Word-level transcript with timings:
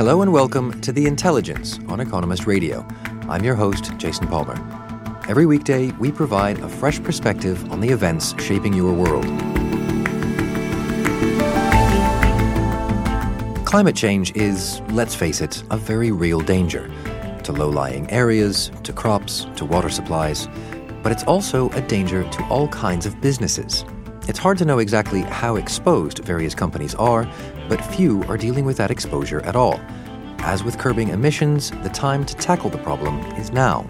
Hello 0.00 0.22
and 0.22 0.32
welcome 0.32 0.80
to 0.80 0.92
The 0.92 1.04
Intelligence 1.04 1.78
on 1.86 2.00
Economist 2.00 2.46
Radio. 2.46 2.88
I'm 3.28 3.44
your 3.44 3.54
host, 3.54 3.94
Jason 3.98 4.26
Palmer. 4.28 4.54
Every 5.28 5.44
weekday, 5.44 5.90
we 5.98 6.10
provide 6.10 6.58
a 6.60 6.70
fresh 6.70 7.02
perspective 7.02 7.70
on 7.70 7.80
the 7.80 7.90
events 7.90 8.34
shaping 8.42 8.72
your 8.72 8.94
world. 8.94 9.26
Climate 13.66 13.94
change 13.94 14.34
is, 14.34 14.80
let's 14.88 15.14
face 15.14 15.42
it, 15.42 15.62
a 15.70 15.76
very 15.76 16.10
real 16.10 16.40
danger 16.40 16.90
to 17.44 17.52
low 17.52 17.68
lying 17.68 18.10
areas, 18.10 18.72
to 18.84 18.94
crops, 18.94 19.48
to 19.56 19.66
water 19.66 19.90
supplies. 19.90 20.48
But 21.02 21.12
it's 21.12 21.24
also 21.24 21.68
a 21.72 21.82
danger 21.82 22.24
to 22.26 22.44
all 22.44 22.68
kinds 22.68 23.04
of 23.04 23.20
businesses. 23.20 23.84
It's 24.28 24.38
hard 24.38 24.56
to 24.58 24.64
know 24.64 24.78
exactly 24.78 25.20
how 25.20 25.56
exposed 25.56 26.24
various 26.24 26.54
companies 26.54 26.94
are, 26.94 27.30
but 27.70 27.80
few 27.80 28.24
are 28.24 28.36
dealing 28.36 28.64
with 28.64 28.76
that 28.78 28.90
exposure 28.90 29.40
at 29.42 29.54
all. 29.54 29.80
As 30.40 30.64
with 30.64 30.76
curbing 30.76 31.10
emissions, 31.10 31.70
the 31.84 31.88
time 31.88 32.26
to 32.26 32.34
tackle 32.34 32.68
the 32.68 32.78
problem 32.78 33.20
is 33.36 33.52
now. 33.52 33.86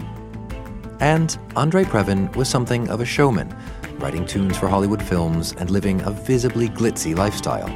And 0.99 1.35
Andre 1.55 1.83
Previn 1.83 2.33
was 2.35 2.47
something 2.47 2.87
of 2.89 3.01
a 3.01 3.05
showman, 3.05 3.53
writing 3.97 4.23
tunes 4.27 4.55
for 4.55 4.67
Hollywood 4.67 5.01
films 5.01 5.55
and 5.57 5.71
living 5.71 5.99
a 6.01 6.11
visibly 6.11 6.69
glitzy 6.69 7.17
lifestyle. 7.17 7.75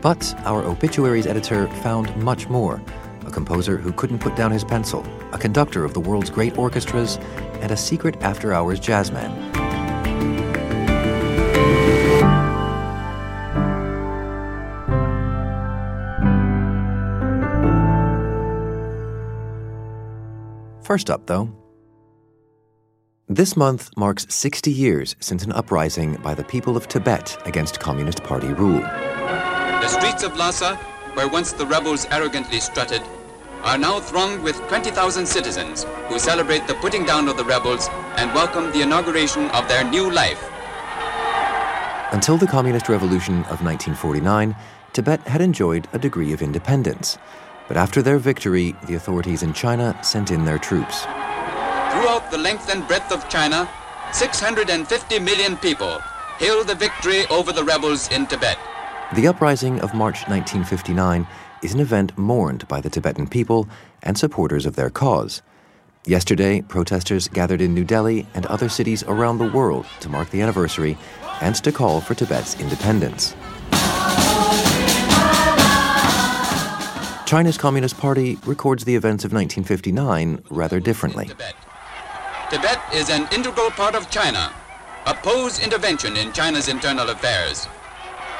But 0.00 0.34
our 0.46 0.64
obituaries 0.64 1.26
editor 1.26 1.68
found 1.82 2.16
much 2.16 2.48
more 2.48 2.82
a 3.26 3.30
composer 3.30 3.76
who 3.76 3.92
couldn't 3.92 4.20
put 4.20 4.34
down 4.34 4.50
his 4.50 4.64
pencil, 4.64 5.04
a 5.32 5.38
conductor 5.38 5.84
of 5.84 5.92
the 5.92 6.00
world's 6.00 6.30
great 6.30 6.56
orchestras, 6.56 7.18
and 7.60 7.70
a 7.70 7.76
secret 7.76 8.16
after 8.22 8.54
hours 8.54 8.80
jazzman. 8.80 9.51
First 20.82 21.10
up, 21.10 21.26
though, 21.26 21.48
this 23.28 23.56
month 23.56 23.88
marks 23.96 24.26
60 24.28 24.70
years 24.70 25.14
since 25.20 25.44
an 25.44 25.52
uprising 25.52 26.16
by 26.16 26.34
the 26.34 26.44
people 26.44 26.76
of 26.76 26.88
Tibet 26.88 27.38
against 27.46 27.78
Communist 27.78 28.22
Party 28.24 28.48
rule. 28.48 28.80
The 28.80 29.88
streets 29.88 30.24
of 30.24 30.36
Lhasa, 30.36 30.74
where 31.14 31.28
once 31.28 31.52
the 31.52 31.64
rebels 31.64 32.06
arrogantly 32.10 32.58
strutted, 32.58 33.00
are 33.62 33.78
now 33.78 34.00
thronged 34.00 34.42
with 34.42 34.56
20,000 34.68 35.24
citizens 35.24 35.86
who 36.08 36.18
celebrate 36.18 36.66
the 36.66 36.74
putting 36.74 37.04
down 37.04 37.28
of 37.28 37.36
the 37.36 37.44
rebels 37.44 37.88
and 38.16 38.34
welcome 38.34 38.72
the 38.72 38.82
inauguration 38.82 39.48
of 39.50 39.68
their 39.68 39.84
new 39.84 40.10
life. 40.10 40.42
Until 42.12 42.36
the 42.36 42.46
Communist 42.46 42.88
Revolution 42.88 43.36
of 43.44 43.62
1949, 43.62 44.54
Tibet 44.92 45.20
had 45.22 45.40
enjoyed 45.40 45.88
a 45.92 45.98
degree 45.98 46.32
of 46.32 46.42
independence. 46.42 47.16
But 47.68 47.76
after 47.76 48.02
their 48.02 48.18
victory, 48.18 48.74
the 48.86 48.94
authorities 48.94 49.42
in 49.42 49.52
China 49.52 49.98
sent 50.02 50.30
in 50.30 50.44
their 50.44 50.58
troops. 50.58 51.02
Throughout 51.02 52.28
the 52.30 52.38
length 52.38 52.70
and 52.70 52.86
breadth 52.86 53.12
of 53.12 53.28
China, 53.28 53.68
650 54.12 55.18
million 55.18 55.56
people 55.56 55.98
hailed 56.38 56.66
the 56.66 56.74
victory 56.74 57.26
over 57.30 57.52
the 57.52 57.64
rebels 57.64 58.10
in 58.10 58.26
Tibet. 58.26 58.58
The 59.14 59.26
uprising 59.26 59.80
of 59.80 59.94
March 59.94 60.26
1959 60.28 61.26
is 61.62 61.74
an 61.74 61.80
event 61.80 62.16
mourned 62.18 62.66
by 62.66 62.80
the 62.80 62.90
Tibetan 62.90 63.28
people 63.28 63.68
and 64.02 64.18
supporters 64.18 64.66
of 64.66 64.74
their 64.74 64.90
cause. 64.90 65.42
Yesterday, 66.04 66.62
protesters 66.62 67.28
gathered 67.28 67.60
in 67.60 67.74
New 67.74 67.84
Delhi 67.84 68.26
and 68.34 68.44
other 68.46 68.68
cities 68.68 69.04
around 69.04 69.38
the 69.38 69.50
world 69.50 69.86
to 70.00 70.08
mark 70.08 70.30
the 70.30 70.40
anniversary 70.40 70.98
and 71.40 71.54
to 71.56 71.70
call 71.70 72.00
for 72.00 72.14
Tibet's 72.14 72.58
independence. 72.58 73.36
China's 77.32 77.56
Communist 77.56 77.96
Party 77.96 78.36
records 78.44 78.84
the 78.84 78.94
events 78.94 79.24
of 79.24 79.32
1959 79.32 80.44
rather 80.50 80.78
differently. 80.78 81.28
Tibet. 81.28 81.54
Tibet 82.50 82.78
is 82.92 83.08
an 83.08 83.26
integral 83.32 83.70
part 83.70 83.94
of 83.94 84.10
China. 84.10 84.52
Oppose 85.06 85.58
intervention 85.58 86.18
in 86.18 86.30
China's 86.34 86.68
internal 86.68 87.08
affairs. 87.08 87.66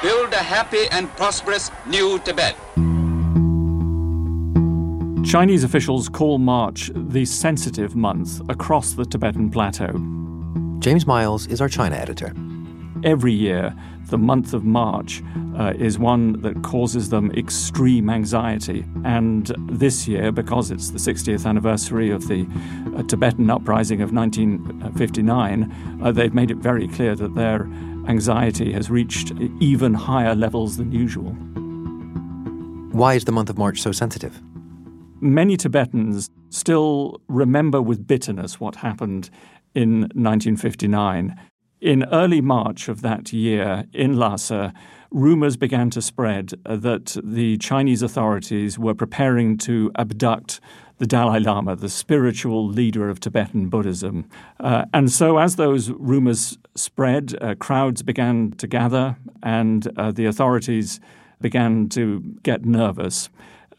Build 0.03 0.31
a 0.33 0.35
happy 0.35 0.85
and 0.91 1.09
prosperous 1.17 1.71
new 1.87 2.19
Tibet. 2.19 2.55
Chinese 5.25 5.63
officials 5.63 6.07
call 6.07 6.37
March 6.37 6.91
the 6.93 7.25
sensitive 7.25 7.95
month 7.95 8.47
across 8.47 8.93
the 8.93 9.05
Tibetan 9.05 9.49
plateau. 9.49 9.91
James 10.77 11.07
Miles 11.07 11.47
is 11.47 11.61
our 11.61 11.67
China 11.67 11.95
editor. 11.95 12.31
Every 13.03 13.33
year, 13.33 13.75
the 14.13 14.17
month 14.19 14.53
of 14.53 14.63
March 14.63 15.23
uh, 15.57 15.73
is 15.75 15.97
one 15.97 16.39
that 16.41 16.61
causes 16.61 17.09
them 17.09 17.31
extreme 17.31 18.11
anxiety. 18.11 18.85
And 19.03 19.47
this 19.67 20.07
year, 20.07 20.31
because 20.31 20.69
it's 20.69 20.91
the 20.91 20.99
60th 20.99 21.47
anniversary 21.47 22.11
of 22.11 22.27
the 22.27 22.45
uh, 22.95 23.01
Tibetan 23.01 23.49
uprising 23.49 24.03
of 24.03 24.13
1959, 24.13 25.99
uh, 26.03 26.11
they've 26.11 26.31
made 26.31 26.51
it 26.51 26.57
very 26.57 26.87
clear 26.87 27.15
that 27.15 27.33
their 27.33 27.63
anxiety 28.07 28.71
has 28.71 28.91
reached 28.91 29.31
even 29.59 29.95
higher 29.95 30.35
levels 30.35 30.77
than 30.77 30.91
usual. 30.91 31.31
Why 32.91 33.15
is 33.15 33.25
the 33.25 33.31
month 33.31 33.49
of 33.49 33.57
March 33.57 33.81
so 33.81 33.91
sensitive? 33.91 34.39
Many 35.21 35.57
Tibetans 35.57 36.29
still 36.51 37.19
remember 37.27 37.81
with 37.81 38.05
bitterness 38.05 38.59
what 38.59 38.75
happened 38.75 39.31
in 39.73 40.01
1959. 40.01 41.35
In 41.83 42.05
early 42.13 42.39
March 42.39 42.87
of 42.87 43.01
that 43.01 43.33
year 43.33 43.83
in 43.91 44.15
Lhasa, 44.15 44.73
rumors 45.11 45.57
began 45.57 45.89
to 45.89 46.01
spread 46.01 46.53
that 46.63 47.17
the 47.21 47.57
Chinese 47.57 48.01
authorities 48.01 48.79
were 48.79 48.93
preparing 48.93 49.57
to 49.57 49.91
abduct 49.95 50.61
the 50.99 51.05
Dalai 51.05 51.41
Lama, 51.41 51.75
the 51.75 51.89
spiritual 51.89 52.65
leader 52.65 53.09
of 53.09 53.19
Tibetan 53.19 53.67
Buddhism. 53.67 54.29
Uh, 54.61 54.85
and 54.93 55.11
so, 55.11 55.39
as 55.39 55.57
those 55.57 55.89
rumors 55.89 56.57
spread, 56.73 57.35
uh, 57.41 57.53
crowds 57.55 58.01
began 58.01 58.51
to 58.53 58.65
gather, 58.65 59.17
and 59.43 59.85
uh, 59.97 60.13
the 60.13 60.25
authorities 60.25 61.01
began 61.41 61.89
to 61.89 62.21
get 62.43 62.63
nervous. 62.63 63.27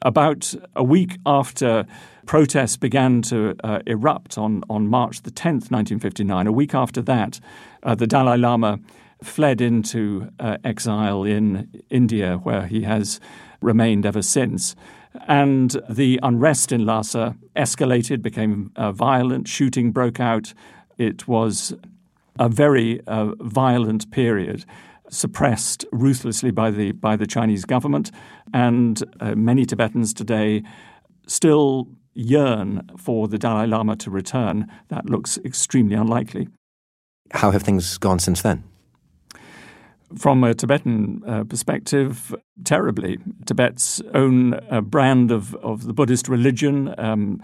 About 0.03 0.55
a 0.77 0.85
week 0.85 1.17
after 1.25 1.87
protests 2.27 2.77
began 2.77 3.23
to 3.23 3.55
uh, 3.65 3.81
erupt 3.87 4.39
on, 4.39 4.63
on 4.69 4.89
March 4.89 5.23
the 5.23 5.31
10th, 5.31 5.71
1959, 5.71 6.47
a 6.47 6.53
week 6.53 6.75
after 6.75 7.03
that, 7.03 7.41
uh, 7.85 7.95
the 7.95 8.07
Dalai 8.07 8.37
Lama 8.37 8.79
fled 9.23 9.61
into 9.61 10.29
uh, 10.39 10.57
exile 10.65 11.25
in 11.25 11.69
India, 11.91 12.37
where 12.37 12.67
he 12.67 12.83
has 12.83 13.21
remained 13.61 14.05
ever 14.05 14.23
since. 14.23 14.75
And 15.29 15.77
the 15.89 16.19
unrest 16.23 16.73
in 16.73 16.85
Lhasa 16.85 17.37
escalated, 17.55 18.21
became 18.21 18.73
uh, 18.77 18.93
violent, 18.93 19.47
shooting 19.47 19.93
broke 19.93 20.19
out. 20.21 20.53
It 20.99 21.29
was 21.29 21.75
a 22.39 22.49
very 22.49 23.01
uh, 23.07 23.33
violent 23.41 24.11
period 24.11 24.65
suppressed 25.11 25.85
ruthlessly 25.93 26.51
by 26.51 26.71
the 26.71 26.93
by 26.93 27.15
the 27.15 27.27
Chinese 27.27 27.65
government, 27.65 28.11
and 28.53 29.03
uh, 29.21 29.35
many 29.35 29.65
Tibetans 29.65 30.13
today 30.13 30.63
still 31.27 31.89
yearn 32.15 32.91
for 32.97 33.29
the 33.29 33.39
Dalai 33.39 33.67
Lama 33.67 33.97
to 33.97 34.11
return. 34.11 34.67
That 34.89 35.07
looks 35.07 35.39
extremely 35.45 35.95
unlikely. 35.95 36.49
How 37.33 37.51
have 37.51 37.63
things 37.63 37.99
gone 37.99 38.19
since 38.19 38.43
then? 38.43 38.65
From 40.17 40.45
a 40.45 40.55
Tibetan 40.55 41.23
uh, 41.27 41.45
perspective, 41.45 42.35
terribly. 42.65 43.19
Tibet's 43.47 44.01
own 44.15 44.55
uh, 44.71 44.81
brand 44.81 45.33
of, 45.33 45.55
of 45.57 45.87
the 45.87 45.93
Buddhist 45.93 46.29
religion 46.29 46.95
um, 46.99 47.43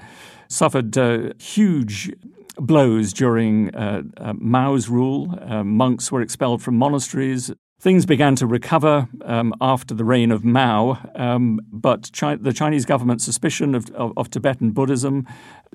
suffered 0.48 0.96
uh, 0.96 1.32
huge 1.38 2.12
blows 2.56 3.12
during 3.12 3.74
uh, 3.74 4.02
uh, 4.18 4.34
Mao's 4.36 4.88
rule. 4.88 5.34
Uh, 5.40 5.64
monks 5.64 6.12
were 6.12 6.20
expelled 6.20 6.62
from 6.62 6.76
monasteries. 6.76 7.50
Things 7.80 8.04
began 8.04 8.36
to 8.36 8.46
recover 8.46 9.08
um, 9.24 9.54
after 9.58 9.94
the 9.94 10.04
reign 10.04 10.32
of 10.32 10.44
Mao, 10.44 10.98
um, 11.14 11.62
but 11.72 12.10
Chi- 12.12 12.36
the 12.36 12.52
Chinese 12.52 12.84
government's 12.84 13.24
suspicion 13.24 13.74
of, 13.74 13.90
of, 13.92 14.12
of, 14.18 14.28
Tibetan 14.28 14.72
Buddhism, 14.72 15.26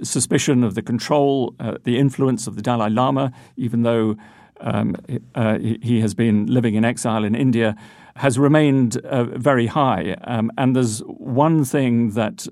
suspicion 0.03 0.63
of 0.63 0.75
the 0.75 0.83
control, 0.83 1.55
uh, 1.59 1.79
the 1.83 1.97
influence 1.97 2.45
of 2.45 2.55
the 2.55 2.61
Dalai 2.61 2.91
Lama, 2.91 3.31
even 3.57 3.81
though 3.81 4.15
um, 4.59 4.95
uh, 5.33 5.57
he 5.57 5.99
has 6.01 6.13
been 6.13 6.45
living 6.45 6.75
in 6.75 6.85
exile 6.85 7.23
in 7.23 7.33
India, 7.33 7.75
has 8.17 8.37
remained 8.37 8.97
uh, 8.97 9.23
very 9.23 9.65
high. 9.65 10.15
Um, 10.25 10.51
and 10.59 10.75
there's 10.75 10.99
one 11.07 11.65
thing 11.65 12.11
that 12.11 12.47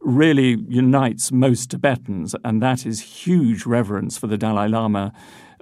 really 0.00 0.64
unites 0.68 1.30
most 1.30 1.70
Tibetans, 1.70 2.34
and 2.44 2.60
that 2.60 2.84
is 2.84 3.00
huge 3.00 3.66
reverence 3.66 4.18
for 4.18 4.26
the 4.26 4.36
Dalai 4.36 4.66
Lama 4.66 5.12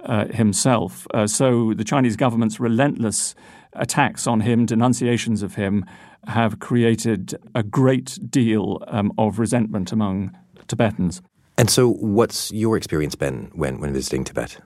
uh, 0.03 0.25
himself. 0.27 1.07
Uh, 1.13 1.27
so 1.27 1.73
the 1.73 1.83
Chinese 1.83 2.15
government's 2.15 2.59
relentless 2.59 3.35
attacks 3.73 4.27
on 4.27 4.41
him, 4.41 4.65
denunciations 4.65 5.43
of 5.43 5.55
him, 5.55 5.85
have 6.27 6.59
created 6.59 7.35
a 7.55 7.63
great 7.63 8.17
deal 8.29 8.83
um, 8.87 9.11
of 9.17 9.39
resentment 9.39 9.91
among 9.91 10.35
Tibetans. 10.67 11.21
And 11.57 11.69
so, 11.69 11.89
what's 11.89 12.51
your 12.51 12.77
experience 12.77 13.15
been 13.15 13.51
when, 13.53 13.79
when 13.79 13.93
visiting 13.93 14.23
Tibet? 14.23 14.59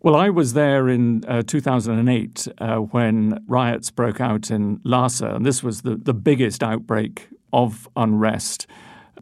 Well, 0.00 0.14
I 0.14 0.28
was 0.30 0.52
there 0.52 0.88
in 0.88 1.24
uh, 1.26 1.42
2008 1.42 2.48
uh, 2.58 2.76
when 2.76 3.42
riots 3.48 3.90
broke 3.90 4.20
out 4.20 4.50
in 4.50 4.80
Lhasa, 4.84 5.34
and 5.34 5.44
this 5.44 5.62
was 5.62 5.82
the, 5.82 5.96
the 5.96 6.14
biggest 6.14 6.62
outbreak 6.62 7.28
of 7.52 7.88
unrest 7.96 8.66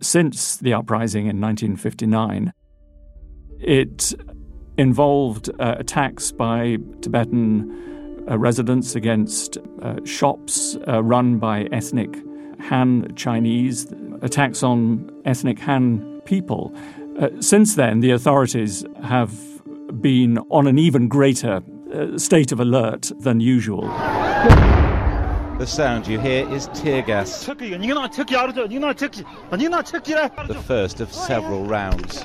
since 0.03 0.57
the 0.57 0.75
uprising 0.75 1.23
in 1.23 1.41
1959. 1.41 2.53
It 3.59 4.13
involved 4.79 5.51
uh, 5.59 5.77
attacks 5.79 6.33
by 6.33 6.77
Tibetan 7.01 8.25
uh, 8.29 8.39
residents 8.39 8.95
against 8.95 9.59
uh, 9.83 9.97
shops 10.05 10.77
uh, 10.89 11.03
run 11.03 11.39
by 11.39 11.69
ethnic 11.73 12.17
Han 12.61 13.13
Chinese, 13.17 13.87
attacks 14.23 14.63
on 14.63 15.11
ethnic 15.25 15.59
Han 15.61 16.21
people. 16.25 16.75
Uh, 17.19 17.29
since 17.41 17.77
then, 17.77 18.01
the 18.01 18.11
authorities 18.11 18.85
have 19.03 19.33
been 20.01 20.39
on 20.51 20.67
an 20.67 20.79
even 20.79 21.09
greater 21.09 21.63
uh, 21.95 22.19
state 22.19 22.53
of 22.53 22.61
alert 22.61 23.13
than 23.21 23.41
usual. 23.41 23.83
The 25.59 25.67
sound 25.67 26.07
you 26.07 26.19
hear 26.21 26.47
is 26.53 26.69
tear 26.75 27.01
gas. 27.01 27.47
The 30.49 30.55
first 30.55 31.01
of 31.01 31.11
several 31.13 31.65
rounds. 31.65 32.25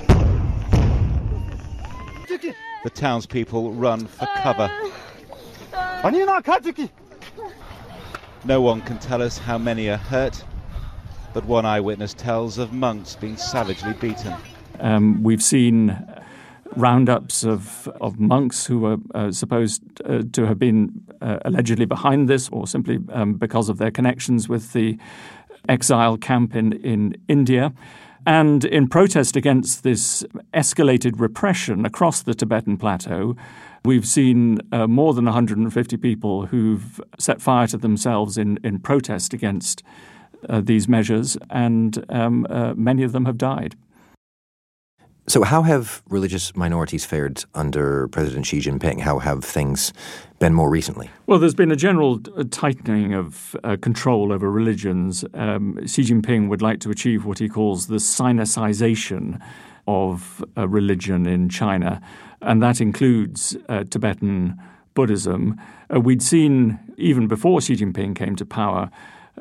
The 2.83 2.89
townspeople 2.89 3.73
run 3.73 4.07
for 4.07 4.27
cover. 4.37 4.71
No 8.45 8.61
one 8.61 8.81
can 8.81 8.97
tell 8.99 9.21
us 9.21 9.37
how 9.37 9.57
many 9.57 9.89
are 9.89 9.97
hurt, 9.97 10.43
but 11.33 11.45
one 11.45 11.65
eyewitness 11.65 12.13
tells 12.13 12.57
of 12.57 12.73
monks 12.73 13.15
being 13.15 13.37
savagely 13.37 13.93
beaten. 13.93 14.33
Um, 14.79 15.21
we've 15.21 15.43
seen 15.43 15.97
roundups 16.75 17.43
of, 17.43 17.87
of 17.99 18.19
monks 18.19 18.65
who 18.65 18.79
were 18.79 18.97
uh, 19.13 19.31
supposed 19.31 19.83
uh, 20.05 20.23
to 20.31 20.45
have 20.45 20.57
been 20.57 21.03
uh, 21.21 21.37
allegedly 21.45 21.85
behind 21.85 22.29
this 22.29 22.49
or 22.49 22.65
simply 22.65 22.99
um, 23.11 23.33
because 23.33 23.69
of 23.69 23.77
their 23.77 23.91
connections 23.91 24.47
with 24.47 24.73
the 24.73 24.97
exile 25.69 26.17
camp 26.17 26.55
in, 26.55 26.73
in 26.73 27.15
India. 27.27 27.73
And 28.25 28.65
in 28.65 28.87
protest 28.87 29.35
against 29.35 29.83
this 29.83 30.23
escalated 30.53 31.19
repression 31.19 31.85
across 31.85 32.21
the 32.21 32.35
Tibetan 32.35 32.77
plateau, 32.77 33.35
we've 33.83 34.07
seen 34.07 34.59
uh, 34.71 34.85
more 34.85 35.13
than 35.13 35.25
150 35.25 35.97
people 35.97 36.45
who've 36.45 37.01
set 37.17 37.41
fire 37.41 37.67
to 37.67 37.77
themselves 37.77 38.37
in, 38.37 38.59
in 38.63 38.79
protest 38.79 39.33
against 39.33 39.81
uh, 40.49 40.61
these 40.61 40.87
measures, 40.87 41.37
and 41.49 42.03
um, 42.09 42.45
uh, 42.49 42.73
many 42.75 43.03
of 43.03 43.11
them 43.11 43.25
have 43.25 43.37
died. 43.37 43.75
So, 45.27 45.43
how 45.43 45.61
have 45.61 46.01
religious 46.09 46.55
minorities 46.55 47.05
fared 47.05 47.45
under 47.53 48.07
President 48.07 48.45
Xi 48.45 48.59
Jinping? 48.59 49.01
How 49.01 49.19
have 49.19 49.43
things 49.43 49.93
been 50.39 50.53
more 50.53 50.69
recently? 50.69 51.09
Well, 51.27 51.37
there's 51.37 51.53
been 51.53 51.71
a 51.71 51.75
general 51.75 52.19
uh, 52.35 52.43
tightening 52.49 53.13
of 53.13 53.55
uh, 53.63 53.77
control 53.79 54.33
over 54.33 54.49
religions. 54.49 55.23
Um, 55.35 55.77
Xi 55.85 56.01
Jinping 56.01 56.49
would 56.49 56.61
like 56.61 56.79
to 56.81 56.89
achieve 56.89 57.23
what 57.23 57.37
he 57.37 57.47
calls 57.47 57.87
the 57.87 57.97
Sinicization 57.97 59.39
of 59.87 60.43
uh, 60.57 60.67
religion 60.67 61.27
in 61.27 61.49
China, 61.49 62.01
and 62.41 62.61
that 62.63 62.81
includes 62.81 63.55
uh, 63.69 63.83
Tibetan 63.83 64.59
Buddhism. 64.95 65.61
Uh, 65.93 65.99
we'd 65.99 66.23
seen, 66.23 66.79
even 66.97 67.27
before 67.27 67.61
Xi 67.61 67.75
Jinping 67.75 68.15
came 68.15 68.35
to 68.35 68.45
power, 68.45 68.89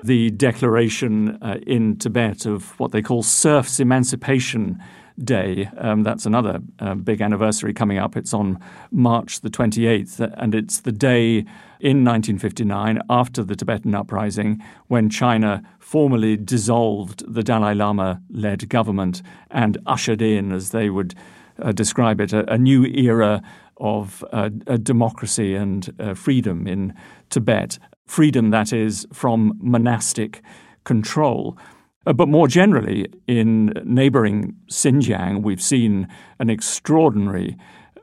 the 0.05 0.31
declaration 0.31 1.39
uh, 1.43 1.59
in 1.67 1.97
Tibet 1.97 2.47
of 2.47 2.79
what 2.79 2.93
they 2.93 3.03
call 3.03 3.23
serfs' 3.23 3.81
emancipation 3.81 4.81
Day. 5.19 5.69
Um, 5.79 6.03
that's 6.03 6.27
another 6.27 6.61
uh, 6.79 6.95
big 6.95 7.21
anniversary 7.21 7.73
coming 7.73 7.99
up. 7.99 8.17
It's 8.17 8.33
on 8.33 8.59
March 8.91 9.41
the 9.41 9.51
28th, 9.51 10.33
and 10.37 10.55
it's 10.55 10.81
the 10.81 10.93
day 10.93 11.45
in 11.81 12.05
1959, 12.05 13.01
after 13.09 13.43
the 13.43 13.57
Tibetan 13.57 13.95
uprising, 13.95 14.63
when 14.89 15.09
China 15.09 15.63
formally 15.79 16.37
dissolved 16.37 17.25
the 17.33 17.43
Dalai 17.43 17.75
Lama 17.75 18.21
led 18.31 18.69
government 18.69 19.23
and 19.51 19.79
ushered 19.87 20.21
in, 20.21 20.53
as 20.53 20.71
they 20.71 20.91
would 20.91 21.15
uh, 21.61 21.73
describe 21.73 22.21
it, 22.21 22.33
a, 22.33 22.51
a, 22.53 22.59
new 22.59 22.85
era 22.87 23.43
of 23.79 24.23
uh, 24.33 24.49
democracy 24.83 25.55
and 25.55 25.95
uh, 25.99 26.15
freedom 26.15 26.67
in 26.67 26.95
Tibet. 27.31 27.79
Freedom, 28.07 28.51
that 28.51 28.73
is, 28.73 29.07
from 29.13 29.55
monastic 29.59 30.43
control. 30.85 31.57
Uh, 32.07 32.13
but 32.15 32.29
more 32.29 32.49
generally, 32.49 33.07
in 33.27 33.75
neighboring 33.85 34.57
Xinjiang, 34.69 35.43
we've 35.43 35.61
seen 35.61 36.09
an 36.39 36.49
extraordinary 36.49 37.59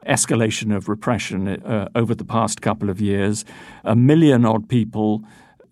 escalation 0.08 0.76
of 0.76 0.88
repression 0.88 1.48
uh, 1.48 1.90
over 1.96 2.14
the 2.14 2.24
past 2.24 2.62
couple 2.62 2.90
of 2.90 3.02
years. 3.02 3.44
A 3.84 3.96
million 3.96 4.46
odd 4.46 4.70
people 4.70 5.24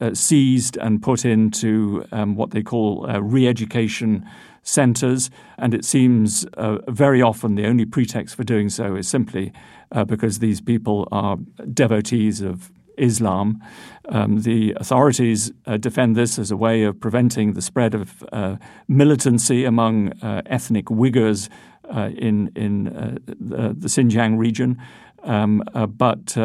uh, 0.01 0.13
seized 0.13 0.75
and 0.77 1.01
put 1.01 1.23
into 1.23 2.05
um, 2.11 2.35
what 2.35 2.51
they 2.51 2.63
call 2.63 3.09
uh, 3.09 3.19
re 3.19 3.47
education 3.47 4.27
centres. 4.63 5.29
And 5.57 5.73
it 5.73 5.85
seems 5.85 6.45
uh, 6.57 6.79
very 6.87 7.21
often 7.21 7.55
the 7.55 7.67
only 7.67 7.85
pretext 7.85 8.35
for 8.35 8.43
doing 8.43 8.69
so 8.69 8.95
is 8.95 9.07
simply 9.07 9.53
uh, 9.91 10.03
because 10.03 10.39
these 10.39 10.59
people 10.59 11.07
are 11.11 11.37
devotees 11.71 12.41
of 12.41 12.71
Islam. 12.97 13.61
Um, 14.09 14.41
the 14.41 14.73
authorities 14.77 15.51
uh, 15.65 15.77
defend 15.77 16.15
this 16.15 16.37
as 16.37 16.51
a 16.51 16.57
way 16.57 16.83
of 16.83 16.99
preventing 16.99 17.53
the 17.53 17.61
spread 17.61 17.95
of 17.95 18.23
uh, 18.31 18.57
militancy 18.87 19.65
among 19.65 20.11
uh, 20.21 20.41
ethnic 20.45 20.85
Uyghurs 20.85 21.49
uh, 21.95 22.09
in 22.17 22.51
in 22.55 22.87
uh, 22.87 23.17
the, 23.25 23.75
the, 23.77 23.87
Xinjiang 23.87 24.37
region. 24.37 24.77
Um, 25.23 25.63
but 25.97 26.37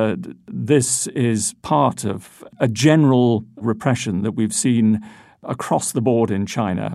this 0.47 1.06
is 1.08 1.55
part 1.62 2.05
of 2.05 2.43
a 2.58 2.69
general 2.69 3.44
repression 3.56 4.23
that 4.23 4.32
we've 4.32 4.55
seen 4.55 5.01
across 5.43 5.93
the 5.93 6.01
board 6.01 6.31
in 6.31 6.46
China. 6.46 6.94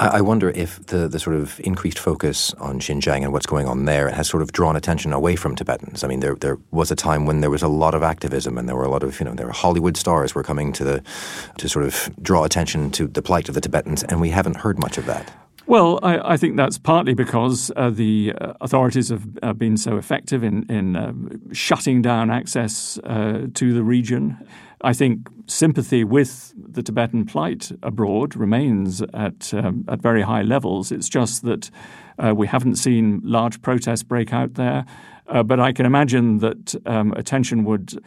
I 0.00 0.22
wonder 0.22 0.50
if 0.50 0.84
the, 0.86 1.06
the 1.06 1.20
sort 1.20 1.36
of 1.36 1.60
increased 1.60 2.00
focus 2.00 2.52
on 2.54 2.80
Xinjiang 2.80 3.22
and 3.22 3.32
what's 3.32 3.46
going 3.46 3.68
on 3.68 3.84
there 3.84 4.10
has 4.10 4.28
sort 4.28 4.42
of 4.42 4.50
drawn 4.50 4.74
attention 4.74 5.12
away 5.12 5.36
from 5.36 5.54
Tibetans. 5.54 6.02
I 6.02 6.08
mean, 6.08 6.18
there 6.18 6.34
there 6.34 6.58
was 6.72 6.90
a 6.90 6.96
time 6.96 7.26
when 7.26 7.40
there 7.40 7.50
was 7.50 7.62
a 7.62 7.68
lot 7.68 7.94
of 7.94 8.02
activism 8.02 8.58
and 8.58 8.68
there 8.68 8.74
were 8.74 8.84
a 8.84 8.90
lot 8.90 9.04
of 9.04 9.20
you 9.20 9.24
know 9.24 9.34
there 9.34 9.46
were 9.46 9.52
Hollywood 9.52 9.96
stars 9.96 10.34
were 10.34 10.42
coming 10.42 10.72
to 10.72 10.84
the 10.84 11.02
to 11.58 11.68
sort 11.68 11.84
of 11.84 12.10
draw 12.20 12.44
attention 12.44 12.90
to 12.92 13.06
the 13.06 13.22
plight 13.22 13.48
of 13.48 13.54
the 13.54 13.60
Tibetans, 13.60 14.02
and 14.02 14.20
we 14.20 14.30
haven't 14.30 14.56
heard 14.56 14.80
much 14.80 14.98
of 14.98 15.06
that. 15.06 15.32
Well, 15.66 15.98
I, 16.02 16.34
I, 16.34 16.36
think 16.36 16.56
that's 16.56 16.76
partly 16.76 17.14
because 17.14 17.72
uh, 17.74 17.88
the 17.88 18.34
uh, 18.38 18.52
authorities 18.60 19.08
have 19.08 19.26
uh, 19.42 19.54
been 19.54 19.78
so 19.78 19.96
effective 19.96 20.44
in, 20.44 20.64
in 20.68 20.94
uh, 20.94 21.12
shutting 21.54 22.02
down 22.02 22.30
access 22.30 22.98
uh, 22.98 23.46
to 23.54 23.72
the 23.72 23.82
region. 23.82 24.46
I 24.84 24.92
think 24.92 25.28
sympathy 25.46 26.04
with 26.04 26.52
the 26.56 26.82
Tibetan 26.82 27.24
plight 27.24 27.72
abroad 27.82 28.36
remains 28.36 29.02
at 29.14 29.54
um, 29.54 29.84
at 29.88 30.02
very 30.02 30.22
high 30.22 30.42
levels. 30.42 30.92
It's 30.92 31.08
just 31.08 31.42
that 31.42 31.70
uh, 32.18 32.34
we 32.36 32.46
haven't 32.46 32.76
seen 32.76 33.20
large 33.24 33.62
protests 33.62 34.02
break 34.02 34.32
out 34.32 34.54
there. 34.54 34.84
Uh, 35.26 35.42
but 35.42 35.58
I 35.58 35.72
can 35.72 35.86
imagine 35.86 36.38
that 36.38 36.74
um, 36.86 37.12
attention 37.12 37.64
would 37.64 37.98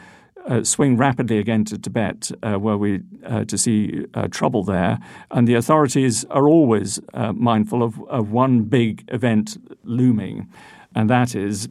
uh, 0.45 0.63
swing 0.63 0.97
rapidly 0.97 1.39
again 1.39 1.65
to 1.65 1.77
Tibet, 1.77 2.31
uh, 2.43 2.59
were 2.59 2.77
we 2.77 3.01
uh, 3.25 3.43
to 3.45 3.57
see 3.57 4.05
uh, 4.13 4.27
trouble 4.29 4.63
there. 4.63 4.99
And 5.31 5.47
the 5.47 5.55
authorities 5.55 6.25
are 6.25 6.47
always 6.47 6.99
mindful 7.33 7.83
of, 7.83 7.99
of, 8.07 8.31
one 8.31 8.63
big 8.63 9.03
event 9.07 9.57
looming, 9.83 10.47
and 10.95 11.09
that 11.09 11.35
is. 11.35 11.69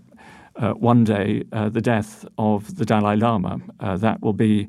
one 0.79 1.05
day, 1.05 1.43
the 1.53 1.83
death 1.83 2.25
of 2.39 2.77
the 2.77 2.85
Dalai 2.85 3.17
Lama. 3.17 3.61
that 3.79 4.21
will 4.23 4.33
be 4.33 4.69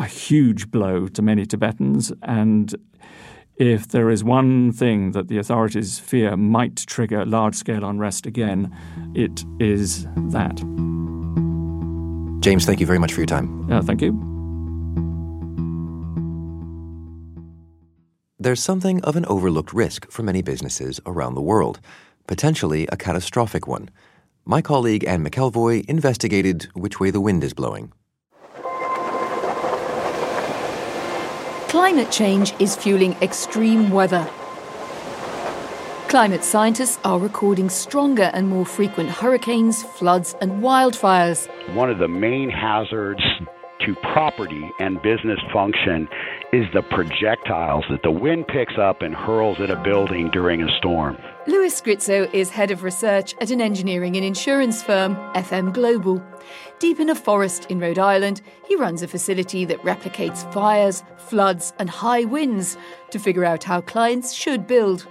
a 0.00 0.06
huge 0.06 0.70
blow 0.70 1.06
to 1.06 1.22
many 1.22 1.46
Tibetans. 1.46 2.12
And 2.22 2.74
if 3.56 3.88
there 3.88 4.10
is 4.10 4.24
one 4.24 4.72
thing 4.72 5.12
that 5.12 5.28
the 5.28 5.38
authorities 5.38 5.98
fear 5.98 6.36
might 6.36 6.76
trigger 6.86 7.24
large 7.26 7.54
scale 7.54 7.84
unrest 7.84 8.26
again, 8.26 8.74
it 9.14 9.44
is 9.60 10.06
that. 10.32 10.56
James, 12.40 12.64
thank 12.64 12.80
you 12.80 12.86
very 12.86 12.98
much 12.98 13.12
for 13.12 13.20
your 13.20 13.26
time. 13.26 13.70
Uh, 13.70 13.82
thank 13.82 14.00
you. 14.00 14.26
There's 18.38 18.62
something 18.62 19.04
of 19.04 19.16
an 19.16 19.26
overlooked 19.26 19.74
risk 19.74 20.10
for 20.10 20.22
many 20.22 20.40
businesses 20.40 20.98
around 21.04 21.34
the 21.34 21.42
world, 21.42 21.78
potentially 22.26 22.88
a 22.90 22.96
catastrophic 22.96 23.68
one 23.68 23.90
my 24.46 24.62
colleague 24.62 25.04
Anne 25.06 25.24
McElvoy 25.24 25.84
investigated 25.88 26.68
which 26.74 26.98
way 26.98 27.10
the 27.10 27.20
wind 27.20 27.44
is 27.44 27.52
blowing. 27.52 27.92
Climate 31.70 32.10
change 32.10 32.52
is 32.58 32.74
fueling 32.74 33.12
extreme 33.22 33.90
weather. 33.90 34.28
Climate 36.08 36.42
scientists 36.42 36.98
are 37.04 37.20
recording 37.20 37.68
stronger 37.68 38.28
and 38.34 38.48
more 38.48 38.66
frequent 38.66 39.08
hurricanes, 39.08 39.84
floods, 39.84 40.34
and 40.40 40.64
wildfires. 40.64 41.48
One 41.76 41.88
of 41.88 41.98
the 41.98 42.08
main 42.08 42.50
hazards 42.50 43.22
to 43.86 43.94
property 44.12 44.68
and 44.80 45.00
business 45.02 45.38
function 45.52 46.08
is 46.52 46.66
the 46.74 46.82
projectiles 46.82 47.84
that 47.88 48.02
the 48.02 48.10
wind 48.10 48.46
picks 48.48 48.76
up 48.76 49.02
and 49.02 49.14
hurls 49.14 49.60
at 49.60 49.70
a 49.70 49.80
building 49.82 50.28
during 50.32 50.60
a 50.62 50.76
storm. 50.78 51.16
Louis 51.46 51.80
Gritzo 51.80 52.32
is 52.34 52.50
head 52.50 52.72
of 52.72 52.82
research 52.82 53.34
at 53.40 53.52
an 53.52 53.60
engineering 53.60 54.16
and 54.16 54.24
insurance 54.24 54.82
firm, 54.82 55.14
FM 55.34 55.72
Global. 55.72 56.20
Deep 56.80 56.98
in 56.98 57.08
a 57.08 57.14
forest 57.14 57.66
in 57.70 57.78
Rhode 57.78 58.00
Island, 58.00 58.42
he 58.66 58.74
runs 58.74 59.02
a 59.02 59.08
facility 59.08 59.64
that 59.64 59.80
replicates 59.82 60.50
fires, 60.52 61.04
floods, 61.18 61.72
and 61.78 61.88
high 61.88 62.24
winds 62.24 62.76
to 63.10 63.20
figure 63.20 63.44
out 63.44 63.62
how 63.62 63.80
clients 63.80 64.32
should 64.32 64.66
build. 64.66 65.06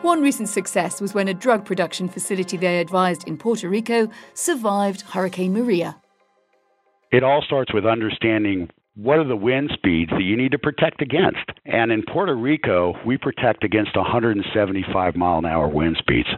One 0.00 0.22
recent 0.22 0.48
success 0.48 1.02
was 1.02 1.12
when 1.12 1.28
a 1.28 1.34
drug 1.34 1.66
production 1.66 2.08
facility 2.08 2.56
they 2.56 2.80
advised 2.80 3.28
in 3.28 3.36
Puerto 3.36 3.68
Rico 3.68 4.08
survived 4.32 5.02
Hurricane 5.02 5.52
Maria. 5.52 5.96
It 7.12 7.22
all 7.22 7.42
starts 7.42 7.74
with 7.74 7.84
understanding 7.84 8.70
what 8.98 9.18
are 9.18 9.24
the 9.24 9.36
wind 9.36 9.70
speeds 9.72 10.10
that 10.10 10.24
you 10.24 10.36
need 10.36 10.50
to 10.50 10.58
protect 10.58 11.00
against? 11.00 11.38
And 11.64 11.92
in 11.92 12.02
Puerto 12.02 12.34
Rico, 12.34 12.94
we 13.06 13.16
protect 13.16 13.62
against 13.62 13.96
175 13.96 15.14
mile 15.14 15.38
an 15.38 15.46
hour 15.46 15.68
wind 15.68 15.96
speeds, 16.00 16.28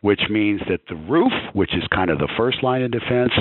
which 0.00 0.22
means 0.28 0.60
that 0.68 0.80
the 0.88 0.96
roof, 0.96 1.32
which 1.52 1.76
is 1.76 1.84
kind 1.94 2.10
of 2.10 2.18
the 2.18 2.28
first 2.36 2.64
line 2.64 2.82
of 2.82 2.90
defense, 2.90 3.32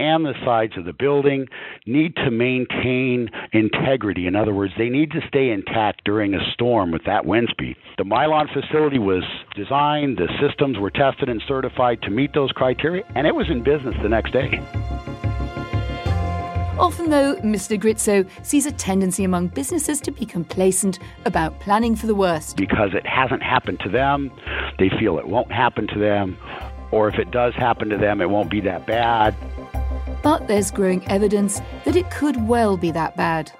and 0.00 0.24
the 0.24 0.34
sides 0.44 0.72
of 0.76 0.84
the 0.84 0.92
building 0.92 1.46
need 1.86 2.16
to 2.16 2.30
maintain 2.30 3.28
integrity. 3.52 4.26
In 4.26 4.34
other 4.34 4.54
words, 4.54 4.72
they 4.76 4.88
need 4.88 5.12
to 5.12 5.20
stay 5.28 5.50
intact 5.50 6.02
during 6.04 6.34
a 6.34 6.52
storm 6.54 6.90
with 6.90 7.04
that 7.04 7.24
wind 7.24 7.48
speed. 7.50 7.76
The 7.98 8.04
Mylan 8.04 8.52
facility 8.52 8.98
was 8.98 9.22
designed, 9.54 10.18
the 10.18 10.28
systems 10.40 10.76
were 10.78 10.90
tested 10.90 11.28
and 11.28 11.42
certified 11.46 12.02
to 12.02 12.10
meet 12.10 12.34
those 12.34 12.50
criteria, 12.50 13.04
and 13.14 13.28
it 13.28 13.34
was 13.34 13.48
in 13.48 13.62
business 13.62 13.94
the 14.02 14.08
next 14.08 14.32
day. 14.32 14.60
Often, 16.78 17.10
though, 17.10 17.34
Mr. 17.36 17.76
Gritzo 17.76 18.28
sees 18.42 18.64
a 18.64 18.70
tendency 18.70 19.24
among 19.24 19.48
businesses 19.48 20.00
to 20.02 20.12
be 20.12 20.24
complacent 20.24 21.00
about 21.24 21.58
planning 21.58 21.96
for 21.96 22.06
the 22.06 22.14
worst. 22.14 22.56
Because 22.56 22.90
it 22.94 23.04
hasn't 23.04 23.42
happened 23.42 23.80
to 23.80 23.88
them, 23.88 24.30
they 24.78 24.88
feel 24.88 25.18
it 25.18 25.26
won't 25.26 25.50
happen 25.50 25.88
to 25.88 25.98
them, 25.98 26.38
or 26.92 27.08
if 27.08 27.18
it 27.18 27.32
does 27.32 27.52
happen 27.54 27.88
to 27.88 27.96
them, 27.96 28.20
it 28.20 28.30
won't 28.30 28.48
be 28.48 28.60
that 28.60 28.86
bad. 28.86 29.34
But 30.22 30.46
there's 30.46 30.70
growing 30.70 31.04
evidence 31.08 31.60
that 31.84 31.96
it 31.96 32.10
could 32.12 32.46
well 32.46 32.76
be 32.76 32.92
that 32.92 33.16
bad. 33.16 33.50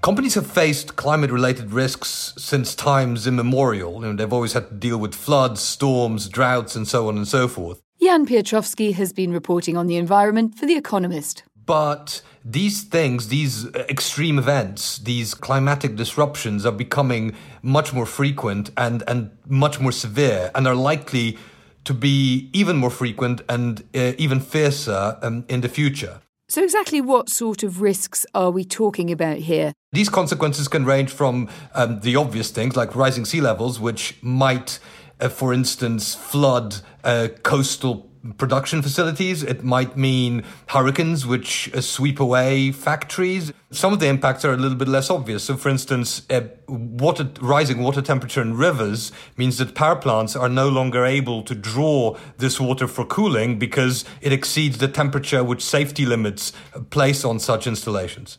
Companies 0.00 0.34
have 0.34 0.46
faced 0.46 0.96
climate 0.96 1.30
related 1.30 1.72
risks 1.72 2.32
since 2.38 2.74
times 2.74 3.26
immemorial. 3.26 3.94
You 3.94 4.12
know, 4.12 4.16
they've 4.16 4.32
always 4.32 4.54
had 4.54 4.68
to 4.68 4.74
deal 4.74 4.98
with 4.98 5.14
floods, 5.14 5.60
storms, 5.60 6.28
droughts, 6.28 6.74
and 6.74 6.88
so 6.88 7.08
on 7.08 7.16
and 7.18 7.28
so 7.28 7.48
forth. 7.48 7.82
Jan 8.04 8.26
Piotrowski 8.26 8.92
has 8.92 9.14
been 9.14 9.32
reporting 9.32 9.78
on 9.78 9.86
the 9.86 9.96
environment 9.96 10.58
for 10.58 10.66
The 10.66 10.76
Economist. 10.76 11.42
But 11.64 12.20
these 12.44 12.82
things, 12.82 13.28
these 13.28 13.66
extreme 13.88 14.38
events, 14.38 14.98
these 14.98 15.32
climatic 15.32 15.96
disruptions 15.96 16.66
are 16.66 16.72
becoming 16.72 17.34
much 17.62 17.94
more 17.94 18.04
frequent 18.04 18.70
and, 18.76 19.02
and 19.08 19.30
much 19.46 19.80
more 19.80 19.90
severe 19.90 20.50
and 20.54 20.68
are 20.68 20.74
likely 20.74 21.38
to 21.84 21.94
be 21.94 22.50
even 22.52 22.76
more 22.76 22.90
frequent 22.90 23.40
and 23.48 23.82
uh, 23.94 24.12
even 24.18 24.38
fiercer 24.38 25.16
um, 25.22 25.46
in 25.48 25.62
the 25.62 25.68
future. 25.70 26.20
So, 26.46 26.62
exactly 26.62 27.00
what 27.00 27.30
sort 27.30 27.62
of 27.62 27.80
risks 27.80 28.26
are 28.34 28.50
we 28.50 28.66
talking 28.66 29.10
about 29.10 29.38
here? 29.38 29.72
These 29.92 30.10
consequences 30.10 30.68
can 30.68 30.84
range 30.84 31.10
from 31.10 31.48
um, 31.74 32.00
the 32.00 32.16
obvious 32.16 32.50
things 32.50 32.76
like 32.76 32.94
rising 32.94 33.24
sea 33.24 33.40
levels, 33.40 33.80
which 33.80 34.18
might 34.20 34.78
uh, 35.24 35.28
for 35.30 35.54
instance, 35.54 36.14
flood 36.14 36.76
uh, 37.02 37.28
coastal 37.42 38.10
production 38.36 38.82
facilities. 38.82 39.42
It 39.42 39.64
might 39.64 39.96
mean 39.96 40.44
hurricanes, 40.68 41.26
which 41.26 41.70
uh, 41.74 41.80
sweep 41.80 42.20
away 42.20 42.72
factories. 42.72 43.52
Some 43.70 43.92
of 43.92 44.00
the 44.00 44.06
impacts 44.06 44.44
are 44.44 44.52
a 44.52 44.56
little 44.56 44.76
bit 44.76 44.88
less 44.88 45.10
obvious. 45.10 45.44
So, 45.44 45.56
for 45.56 45.70
instance, 45.70 46.26
uh, 46.30 46.42
water, 46.68 47.30
rising 47.40 47.82
water 47.82 48.02
temperature 48.02 48.42
in 48.42 48.56
rivers 48.56 49.12
means 49.36 49.58
that 49.58 49.74
power 49.74 49.96
plants 49.96 50.36
are 50.36 50.48
no 50.48 50.68
longer 50.68 51.04
able 51.04 51.42
to 51.42 51.54
draw 51.54 52.16
this 52.38 52.60
water 52.60 52.86
for 52.86 53.04
cooling 53.04 53.58
because 53.58 54.04
it 54.20 54.32
exceeds 54.32 54.78
the 54.78 54.88
temperature 54.88 55.42
which 55.42 55.64
safety 55.64 56.04
limits 56.04 56.52
place 56.90 57.24
on 57.24 57.38
such 57.38 57.66
installations. 57.66 58.38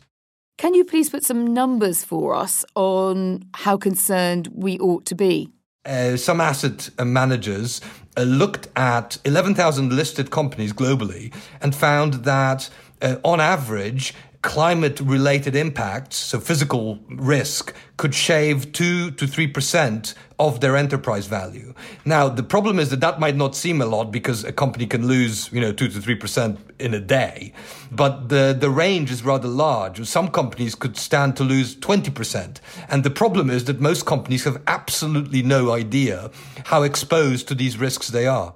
Can 0.58 0.72
you 0.72 0.84
please 0.84 1.10
put 1.10 1.22
some 1.22 1.52
numbers 1.52 2.02
for 2.02 2.34
us 2.34 2.64
on 2.74 3.42
how 3.54 3.76
concerned 3.76 4.48
we 4.54 4.78
ought 4.78 5.04
to 5.06 5.14
be? 5.14 5.50
Uh, 5.86 6.16
some 6.16 6.40
asset 6.40 6.90
managers 7.02 7.80
uh, 8.16 8.22
looked 8.22 8.68
at 8.76 9.18
11,000 9.24 9.92
listed 9.92 10.30
companies 10.30 10.72
globally 10.72 11.32
and 11.60 11.74
found 11.74 12.24
that 12.24 12.70
uh, 13.02 13.16
on 13.24 13.40
average, 13.40 14.14
climate 14.46 15.00
related 15.00 15.56
impacts, 15.56 16.16
so 16.16 16.38
physical 16.38 17.00
risk, 17.08 17.74
could 17.96 18.14
shave 18.14 18.72
2 18.72 19.10
to 19.10 19.26
3% 19.26 20.14
of 20.38 20.60
their 20.60 20.76
enterprise 20.76 21.26
value. 21.26 21.74
Now, 22.04 22.28
the 22.28 22.44
problem 22.44 22.78
is 22.78 22.90
that 22.90 23.00
that 23.00 23.18
might 23.18 23.34
not 23.34 23.56
seem 23.56 23.82
a 23.82 23.86
lot 23.86 24.12
because 24.12 24.44
a 24.44 24.52
company 24.52 24.86
can 24.86 25.08
lose, 25.08 25.50
you 25.52 25.60
know, 25.60 25.72
2 25.72 25.88
to 25.88 25.98
3% 25.98 26.58
in 26.78 26.94
a 26.94 27.00
day. 27.00 27.52
But 27.90 28.28
the, 28.28 28.56
the 28.58 28.70
range 28.70 29.10
is 29.10 29.24
rather 29.24 29.48
large. 29.48 30.06
Some 30.06 30.28
companies 30.28 30.76
could 30.76 30.96
stand 30.96 31.36
to 31.38 31.42
lose 31.42 31.74
20%. 31.74 32.58
And 32.88 33.02
the 33.02 33.10
problem 33.10 33.50
is 33.50 33.64
that 33.64 33.80
most 33.80 34.06
companies 34.06 34.44
have 34.44 34.62
absolutely 34.68 35.42
no 35.42 35.72
idea 35.72 36.30
how 36.66 36.84
exposed 36.84 37.48
to 37.48 37.56
these 37.56 37.78
risks 37.78 38.08
they 38.08 38.28
are. 38.28 38.54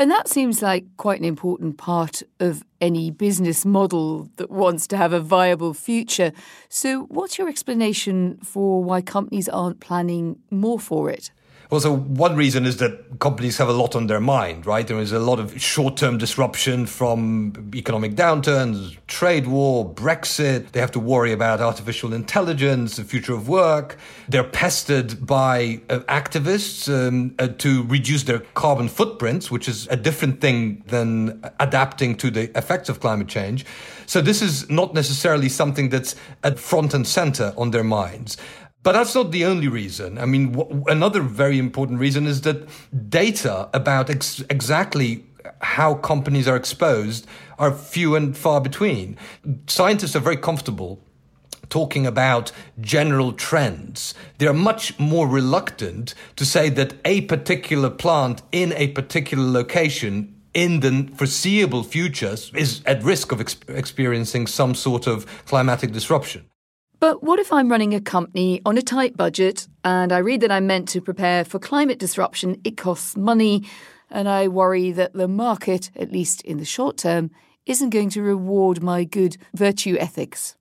And 0.00 0.12
that 0.12 0.28
seems 0.28 0.62
like 0.62 0.84
quite 0.96 1.18
an 1.18 1.24
important 1.24 1.76
part 1.76 2.22
of 2.38 2.62
any 2.80 3.10
business 3.10 3.64
model 3.64 4.30
that 4.36 4.48
wants 4.48 4.86
to 4.88 4.96
have 4.96 5.12
a 5.12 5.18
viable 5.18 5.74
future. 5.74 6.32
So, 6.68 7.02
what's 7.06 7.36
your 7.36 7.48
explanation 7.48 8.38
for 8.44 8.82
why 8.84 9.02
companies 9.02 9.48
aren't 9.48 9.80
planning 9.80 10.38
more 10.52 10.78
for 10.78 11.10
it? 11.10 11.32
Well, 11.70 11.82
so 11.82 11.94
one 11.94 12.34
reason 12.34 12.64
is 12.64 12.78
that 12.78 13.18
companies 13.18 13.58
have 13.58 13.68
a 13.68 13.74
lot 13.74 13.94
on 13.94 14.06
their 14.06 14.20
mind, 14.20 14.64
right? 14.64 14.86
There 14.86 14.98
is 15.00 15.12
a 15.12 15.18
lot 15.18 15.38
of 15.38 15.60
short 15.60 15.98
term 15.98 16.16
disruption 16.16 16.86
from 16.86 17.70
economic 17.74 18.14
downturns, 18.14 18.96
trade 19.06 19.46
war, 19.46 19.86
Brexit. 19.86 20.72
They 20.72 20.80
have 20.80 20.92
to 20.92 20.98
worry 20.98 21.30
about 21.30 21.60
artificial 21.60 22.14
intelligence, 22.14 22.96
the 22.96 23.04
future 23.04 23.34
of 23.34 23.50
work. 23.50 23.98
They're 24.30 24.44
pestered 24.44 25.26
by 25.26 25.82
uh, 25.90 25.98
activists 26.08 26.88
um, 26.88 27.34
uh, 27.38 27.48
to 27.58 27.82
reduce 27.82 28.22
their 28.22 28.38
carbon 28.54 28.88
footprints, 28.88 29.50
which 29.50 29.68
is 29.68 29.86
a 29.88 29.96
different 29.96 30.40
thing 30.40 30.82
than 30.86 31.44
adapting 31.60 32.16
to 32.16 32.30
the 32.30 32.56
effects 32.56 32.88
of 32.88 33.00
climate 33.00 33.28
change. 33.28 33.66
So 34.06 34.22
this 34.22 34.40
is 34.40 34.70
not 34.70 34.94
necessarily 34.94 35.50
something 35.50 35.90
that's 35.90 36.16
at 36.42 36.58
front 36.58 36.94
and 36.94 37.06
center 37.06 37.52
on 37.58 37.72
their 37.72 37.84
minds. 37.84 38.38
But 38.82 38.92
that's 38.92 39.14
not 39.14 39.32
the 39.32 39.44
only 39.44 39.68
reason. 39.68 40.18
I 40.18 40.24
mean, 40.24 40.52
w- 40.52 40.84
another 40.86 41.20
very 41.20 41.58
important 41.58 41.98
reason 41.98 42.26
is 42.26 42.42
that 42.42 42.68
data 43.10 43.68
about 43.74 44.08
ex- 44.08 44.40
exactly 44.48 45.24
how 45.60 45.94
companies 45.94 46.46
are 46.46 46.56
exposed 46.56 47.26
are 47.58 47.72
few 47.72 48.14
and 48.14 48.36
far 48.36 48.60
between. 48.60 49.16
Scientists 49.66 50.14
are 50.14 50.20
very 50.20 50.36
comfortable 50.36 51.00
talking 51.68 52.06
about 52.06 52.50
general 52.80 53.32
trends. 53.32 54.14
They're 54.38 54.52
much 54.52 54.98
more 54.98 55.28
reluctant 55.28 56.14
to 56.36 56.44
say 56.44 56.70
that 56.70 56.94
a 57.04 57.22
particular 57.22 57.90
plant 57.90 58.42
in 58.52 58.72
a 58.74 58.88
particular 58.88 59.44
location 59.44 60.34
in 60.54 60.80
the 60.80 61.10
foreseeable 61.14 61.82
future 61.82 62.34
is 62.54 62.82
at 62.86 63.02
risk 63.02 63.32
of 63.32 63.40
ex- 63.40 63.56
experiencing 63.68 64.46
some 64.46 64.74
sort 64.74 65.06
of 65.06 65.26
climatic 65.44 65.92
disruption. 65.92 66.46
But 67.00 67.22
what 67.22 67.38
if 67.38 67.52
I'm 67.52 67.70
running 67.70 67.94
a 67.94 68.00
company 68.00 68.60
on 68.66 68.76
a 68.76 68.82
tight 68.82 69.16
budget 69.16 69.68
and 69.84 70.12
I 70.12 70.18
read 70.18 70.40
that 70.40 70.50
I'm 70.50 70.66
meant 70.66 70.88
to 70.90 71.00
prepare 71.00 71.44
for 71.44 71.60
climate 71.60 72.00
disruption? 72.00 72.60
It 72.64 72.76
costs 72.76 73.16
money, 73.16 73.64
and 74.10 74.28
I 74.28 74.48
worry 74.48 74.90
that 74.92 75.12
the 75.12 75.28
market, 75.28 75.90
at 75.94 76.10
least 76.10 76.42
in 76.42 76.58
the 76.58 76.64
short 76.64 76.96
term, 76.96 77.30
isn't 77.66 77.90
going 77.90 78.10
to 78.10 78.22
reward 78.22 78.82
my 78.82 79.04
good 79.04 79.36
virtue 79.54 79.96
ethics. 80.00 80.56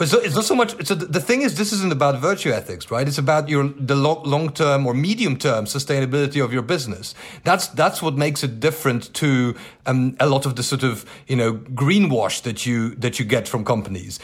Well, 0.00 0.08
it's 0.22 0.34
not 0.34 0.44
so 0.44 0.54
much. 0.54 0.86
So 0.86 0.94
the 0.94 1.20
thing 1.20 1.42
is, 1.42 1.58
this 1.58 1.74
isn't 1.74 1.92
about 1.92 2.18
virtue 2.20 2.52
ethics, 2.52 2.90
right? 2.90 3.06
It's 3.06 3.18
about 3.18 3.50
your 3.50 3.68
the 3.68 3.94
long 3.94 4.50
term 4.50 4.86
or 4.86 4.94
medium 4.94 5.36
term 5.36 5.66
sustainability 5.66 6.42
of 6.42 6.54
your 6.54 6.62
business. 6.62 7.14
That's 7.44 7.66
that's 7.68 8.00
what 8.00 8.14
makes 8.14 8.42
it 8.42 8.60
different 8.60 9.12
to 9.14 9.54
um, 9.84 10.16
a 10.18 10.26
lot 10.26 10.46
of 10.46 10.56
the 10.56 10.62
sort 10.62 10.84
of 10.84 11.04
you 11.26 11.36
know 11.36 11.52
greenwash 11.52 12.40
that 12.44 12.64
you 12.64 12.94
that 12.94 13.18
you 13.18 13.26
get 13.26 13.46
from 13.46 13.62
companies. 13.62 14.18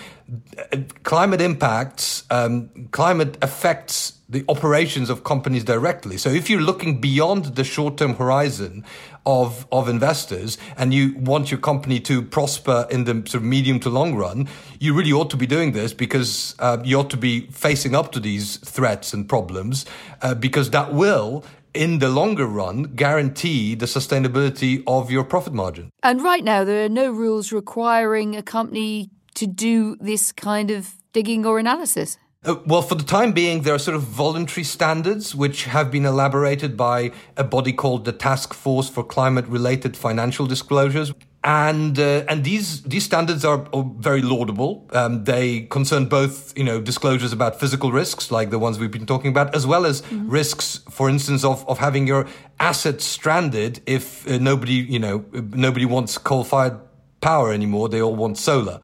Climate 1.02 1.42
impacts, 1.42 2.24
um, 2.30 2.70
climate 2.90 3.36
affects 3.42 4.14
the 4.30 4.46
operations 4.48 5.10
of 5.10 5.24
companies 5.24 5.62
directly. 5.62 6.16
So 6.16 6.30
if 6.30 6.48
you're 6.48 6.62
looking 6.62 7.02
beyond 7.02 7.54
the 7.54 7.64
short 7.64 7.98
term 7.98 8.14
horizon, 8.14 8.82
of, 9.26 9.66
of 9.70 9.88
investors 9.88 10.56
and 10.78 10.94
you 10.94 11.14
want 11.18 11.50
your 11.50 11.60
company 11.60 12.00
to 12.00 12.22
prosper 12.22 12.86
in 12.90 13.04
the 13.04 13.12
sort 13.12 13.34
of 13.34 13.42
medium 13.42 13.80
to 13.80 13.90
long 13.90 14.14
run, 14.14 14.48
you 14.78 14.94
really 14.94 15.12
ought 15.12 15.28
to 15.30 15.36
be 15.36 15.46
doing 15.46 15.72
this 15.72 15.92
because 15.92 16.54
uh, 16.60 16.78
you 16.84 16.98
ought 16.98 17.10
to 17.10 17.16
be 17.16 17.48
facing 17.48 17.94
up 17.94 18.12
to 18.12 18.20
these 18.20 18.56
threats 18.58 19.12
and 19.12 19.28
problems 19.28 19.84
uh, 20.22 20.34
because 20.34 20.70
that 20.70 20.94
will 20.94 21.44
in 21.74 21.98
the 21.98 22.08
longer 22.08 22.46
run, 22.46 22.84
guarantee 22.94 23.74
the 23.74 23.84
sustainability 23.84 24.82
of 24.86 25.10
your 25.10 25.24
profit 25.24 25.52
margin. 25.52 25.90
And 26.02 26.22
right 26.22 26.42
now, 26.42 26.64
there 26.64 26.86
are 26.86 26.88
no 26.88 27.10
rules 27.10 27.52
requiring 27.52 28.34
a 28.34 28.42
company 28.42 29.10
to 29.34 29.46
do 29.46 29.96
this 30.00 30.32
kind 30.32 30.70
of 30.70 30.94
digging 31.12 31.44
or 31.44 31.58
analysis. 31.58 32.16
Uh, 32.46 32.54
well, 32.64 32.82
for 32.82 32.94
the 32.94 33.04
time 33.04 33.32
being, 33.32 33.62
there 33.62 33.74
are 33.74 33.78
sort 33.78 33.96
of 33.96 34.02
voluntary 34.02 34.62
standards 34.62 35.34
which 35.34 35.64
have 35.64 35.90
been 35.90 36.06
elaborated 36.06 36.76
by 36.76 37.10
a 37.36 37.42
body 37.42 37.72
called 37.72 38.04
the 38.04 38.12
Task 38.12 38.54
Force 38.54 38.88
for 38.88 39.02
Climate 39.02 39.46
Related 39.48 39.96
Financial 39.96 40.46
Disclosures. 40.46 41.12
And 41.42 41.98
uh, 41.98 42.24
and 42.28 42.42
these 42.42 42.82
these 42.82 43.04
standards 43.04 43.44
are, 43.44 43.66
are 43.72 43.84
very 43.98 44.22
laudable. 44.22 44.88
Um, 44.92 45.24
they 45.24 45.62
concern 45.62 46.06
both 46.06 46.56
you 46.58 46.64
know 46.64 46.80
disclosures 46.80 47.32
about 47.32 47.60
physical 47.60 47.92
risks 47.92 48.32
like 48.32 48.50
the 48.50 48.58
ones 48.58 48.80
we've 48.80 48.90
been 48.90 49.06
talking 49.06 49.30
about, 49.30 49.54
as 49.54 49.64
well 49.64 49.86
as 49.86 50.02
mm-hmm. 50.02 50.28
risks, 50.28 50.80
for 50.90 51.08
instance, 51.08 51.44
of, 51.44 51.64
of 51.68 51.78
having 51.78 52.08
your 52.08 52.26
assets 52.58 53.04
stranded 53.04 53.80
if 53.86 54.28
uh, 54.28 54.38
nobody 54.38 54.74
you 54.74 54.98
know 54.98 55.24
nobody 55.32 55.84
wants 55.84 56.18
coal 56.18 56.42
fired 56.42 56.80
power 57.20 57.52
anymore. 57.52 57.88
They 57.88 58.02
all 58.02 58.16
want 58.16 58.38
solar. 58.38 58.80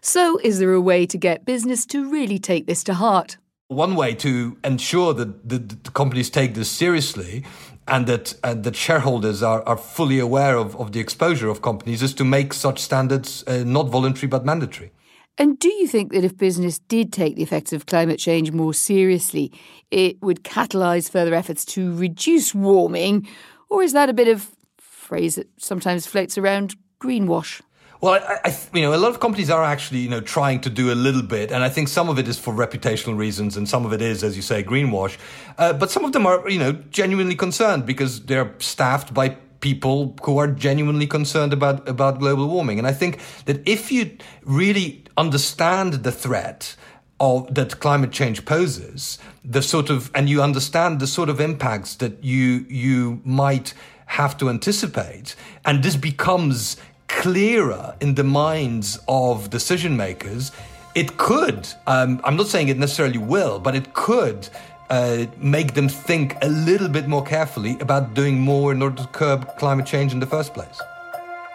So, 0.00 0.38
is 0.42 0.58
there 0.58 0.72
a 0.72 0.80
way 0.80 1.06
to 1.06 1.18
get 1.18 1.44
business 1.44 1.86
to 1.86 2.10
really 2.10 2.38
take 2.38 2.66
this 2.66 2.84
to 2.84 2.94
heart? 2.94 3.38
One 3.68 3.96
way 3.96 4.14
to 4.16 4.56
ensure 4.62 5.12
that 5.14 5.48
the, 5.48 5.58
the 5.58 5.90
companies 5.90 6.30
take 6.30 6.54
this 6.54 6.70
seriously 6.70 7.44
and 7.88 8.06
that 8.06 8.34
and 8.44 8.64
that 8.64 8.76
shareholders 8.76 9.42
are, 9.42 9.62
are 9.66 9.76
fully 9.76 10.18
aware 10.18 10.56
of, 10.56 10.76
of 10.76 10.92
the 10.92 11.00
exposure 11.00 11.48
of 11.48 11.62
companies 11.62 12.02
is 12.02 12.14
to 12.14 12.24
make 12.24 12.52
such 12.52 12.78
standards 12.78 13.44
uh, 13.46 13.64
not 13.64 13.88
voluntary 13.88 14.28
but 14.28 14.44
mandatory. 14.44 14.92
And 15.38 15.58
do 15.58 15.68
you 15.68 15.86
think 15.86 16.12
that 16.12 16.24
if 16.24 16.36
business 16.36 16.78
did 16.78 17.12
take 17.12 17.36
the 17.36 17.42
effects 17.42 17.72
of 17.72 17.86
climate 17.86 18.18
change 18.18 18.52
more 18.52 18.72
seriously, 18.72 19.52
it 19.90 20.22
would 20.22 20.44
catalyse 20.44 21.10
further 21.10 21.34
efforts 21.34 21.64
to 21.66 21.94
reduce 21.94 22.54
warming? 22.54 23.28
Or 23.68 23.82
is 23.82 23.92
that 23.92 24.08
a 24.08 24.14
bit 24.14 24.28
of 24.28 24.50
phrase 24.78 25.34
that 25.34 25.48
sometimes 25.58 26.06
floats 26.06 26.38
around 26.38 26.74
greenwash? 27.00 27.60
Well, 28.00 28.14
I, 28.14 28.50
I, 28.50 28.56
you 28.74 28.82
know, 28.82 28.94
a 28.94 28.96
lot 28.96 29.10
of 29.10 29.20
companies 29.20 29.48
are 29.48 29.64
actually, 29.64 30.00
you 30.00 30.08
know, 30.08 30.20
trying 30.20 30.60
to 30.60 30.70
do 30.70 30.92
a 30.92 30.94
little 30.94 31.22
bit, 31.22 31.50
and 31.50 31.64
I 31.64 31.68
think 31.68 31.88
some 31.88 32.08
of 32.08 32.18
it 32.18 32.28
is 32.28 32.38
for 32.38 32.52
reputational 32.52 33.16
reasons, 33.16 33.56
and 33.56 33.68
some 33.68 33.86
of 33.86 33.92
it 33.92 34.02
is, 34.02 34.22
as 34.22 34.36
you 34.36 34.42
say, 34.42 34.62
greenwash. 34.62 35.16
Uh, 35.56 35.72
but 35.72 35.90
some 35.90 36.04
of 36.04 36.12
them 36.12 36.26
are, 36.26 36.48
you 36.48 36.58
know, 36.58 36.72
genuinely 36.90 37.34
concerned 37.34 37.86
because 37.86 38.26
they're 38.26 38.54
staffed 38.58 39.14
by 39.14 39.30
people 39.60 40.14
who 40.22 40.36
are 40.38 40.46
genuinely 40.48 41.06
concerned 41.06 41.52
about 41.52 41.88
about 41.88 42.18
global 42.18 42.46
warming. 42.48 42.78
And 42.78 42.86
I 42.86 42.92
think 42.92 43.18
that 43.46 43.66
if 43.66 43.90
you 43.90 44.16
really 44.44 45.04
understand 45.16 46.04
the 46.04 46.12
threat 46.12 46.76
of 47.18 47.54
that 47.54 47.80
climate 47.80 48.12
change 48.12 48.44
poses, 48.44 49.18
the 49.42 49.62
sort 49.62 49.88
of, 49.88 50.10
and 50.14 50.28
you 50.28 50.42
understand 50.42 51.00
the 51.00 51.06
sort 51.06 51.30
of 51.30 51.40
impacts 51.40 51.96
that 51.96 52.22
you 52.22 52.66
you 52.68 53.22
might 53.24 53.72
have 54.06 54.36
to 54.38 54.50
anticipate, 54.50 55.34
and 55.64 55.82
this 55.82 55.96
becomes 55.96 56.76
clearer 57.08 57.94
in 58.00 58.14
the 58.14 58.24
minds 58.24 59.00
of 59.08 59.50
decision 59.50 59.96
makers, 59.96 60.52
it 60.94 61.16
could, 61.18 61.68
um, 61.86 62.20
I'm 62.24 62.36
not 62.36 62.46
saying 62.46 62.68
it 62.68 62.78
necessarily 62.78 63.18
will, 63.18 63.58
but 63.58 63.74
it 63.74 63.92
could 63.94 64.48
uh, 64.90 65.26
make 65.38 65.74
them 65.74 65.88
think 65.88 66.36
a 66.42 66.48
little 66.48 66.88
bit 66.88 67.08
more 67.08 67.22
carefully 67.22 67.78
about 67.80 68.14
doing 68.14 68.40
more 68.40 68.72
in 68.72 68.82
order 68.82 69.02
to 69.02 69.08
curb 69.08 69.56
climate 69.58 69.86
change 69.86 70.12
in 70.12 70.20
the 70.20 70.26
first 70.26 70.54
place. 70.54 70.80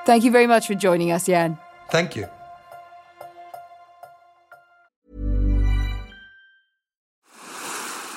Thank 0.06 0.24
you 0.24 0.32
very 0.32 0.48
much 0.48 0.68
for 0.68 0.76
joining 0.76 1.12
us, 1.12 1.26
Jan. 1.26 1.58
Thank 1.90 2.16
you. 2.16 2.28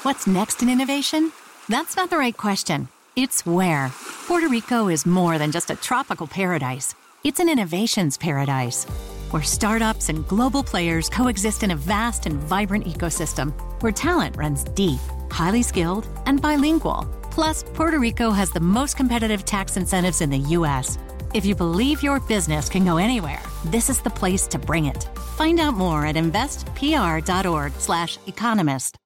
What's 0.02 0.26
next 0.26 0.62
in 0.62 0.68
innovation? 0.68 1.32
That's 1.68 1.96
not 1.96 2.10
the 2.10 2.18
right 2.18 2.36
question. 2.36 2.88
It's 3.16 3.46
where. 3.46 3.90
Puerto 4.26 4.48
Rico 4.48 4.88
is 4.88 5.06
more 5.06 5.38
than 5.38 5.50
just 5.50 5.70
a 5.70 5.76
tropical 5.76 6.26
paradise. 6.26 6.94
It's 7.24 7.40
an 7.40 7.48
innovations 7.48 8.16
paradise 8.18 8.84
where 9.30 9.42
startups 9.42 10.10
and 10.10 10.28
global 10.28 10.62
players 10.62 11.08
coexist 11.08 11.62
in 11.62 11.70
a 11.70 11.76
vast 11.76 12.26
and 12.26 12.36
vibrant 12.36 12.84
ecosystem 12.84 13.54
where 13.80 13.92
talent 13.92 14.36
runs 14.36 14.64
deep, 14.64 15.00
highly 15.30 15.62
skilled, 15.62 16.06
and 16.26 16.42
bilingual. 16.42 17.08
Plus, 17.30 17.62
Puerto 17.62 17.98
Rico 17.98 18.30
has 18.30 18.50
the 18.50 18.60
most 18.60 18.98
competitive 18.98 19.46
tax 19.46 19.78
incentives 19.78 20.20
in 20.20 20.28
the 20.28 20.36
U.S. 20.36 20.98
If 21.32 21.46
you 21.46 21.54
believe 21.54 22.02
your 22.02 22.20
business 22.20 22.68
can 22.68 22.84
go 22.84 22.98
anywhere, 22.98 23.40
this 23.64 23.88
is 23.88 24.02
the 24.02 24.10
place 24.10 24.46
to 24.48 24.58
bring 24.58 24.84
it. 24.84 25.04
Find 25.38 25.58
out 25.60 25.72
more 25.72 26.04
at 26.04 26.16
investpr.org/economist. 26.16 28.96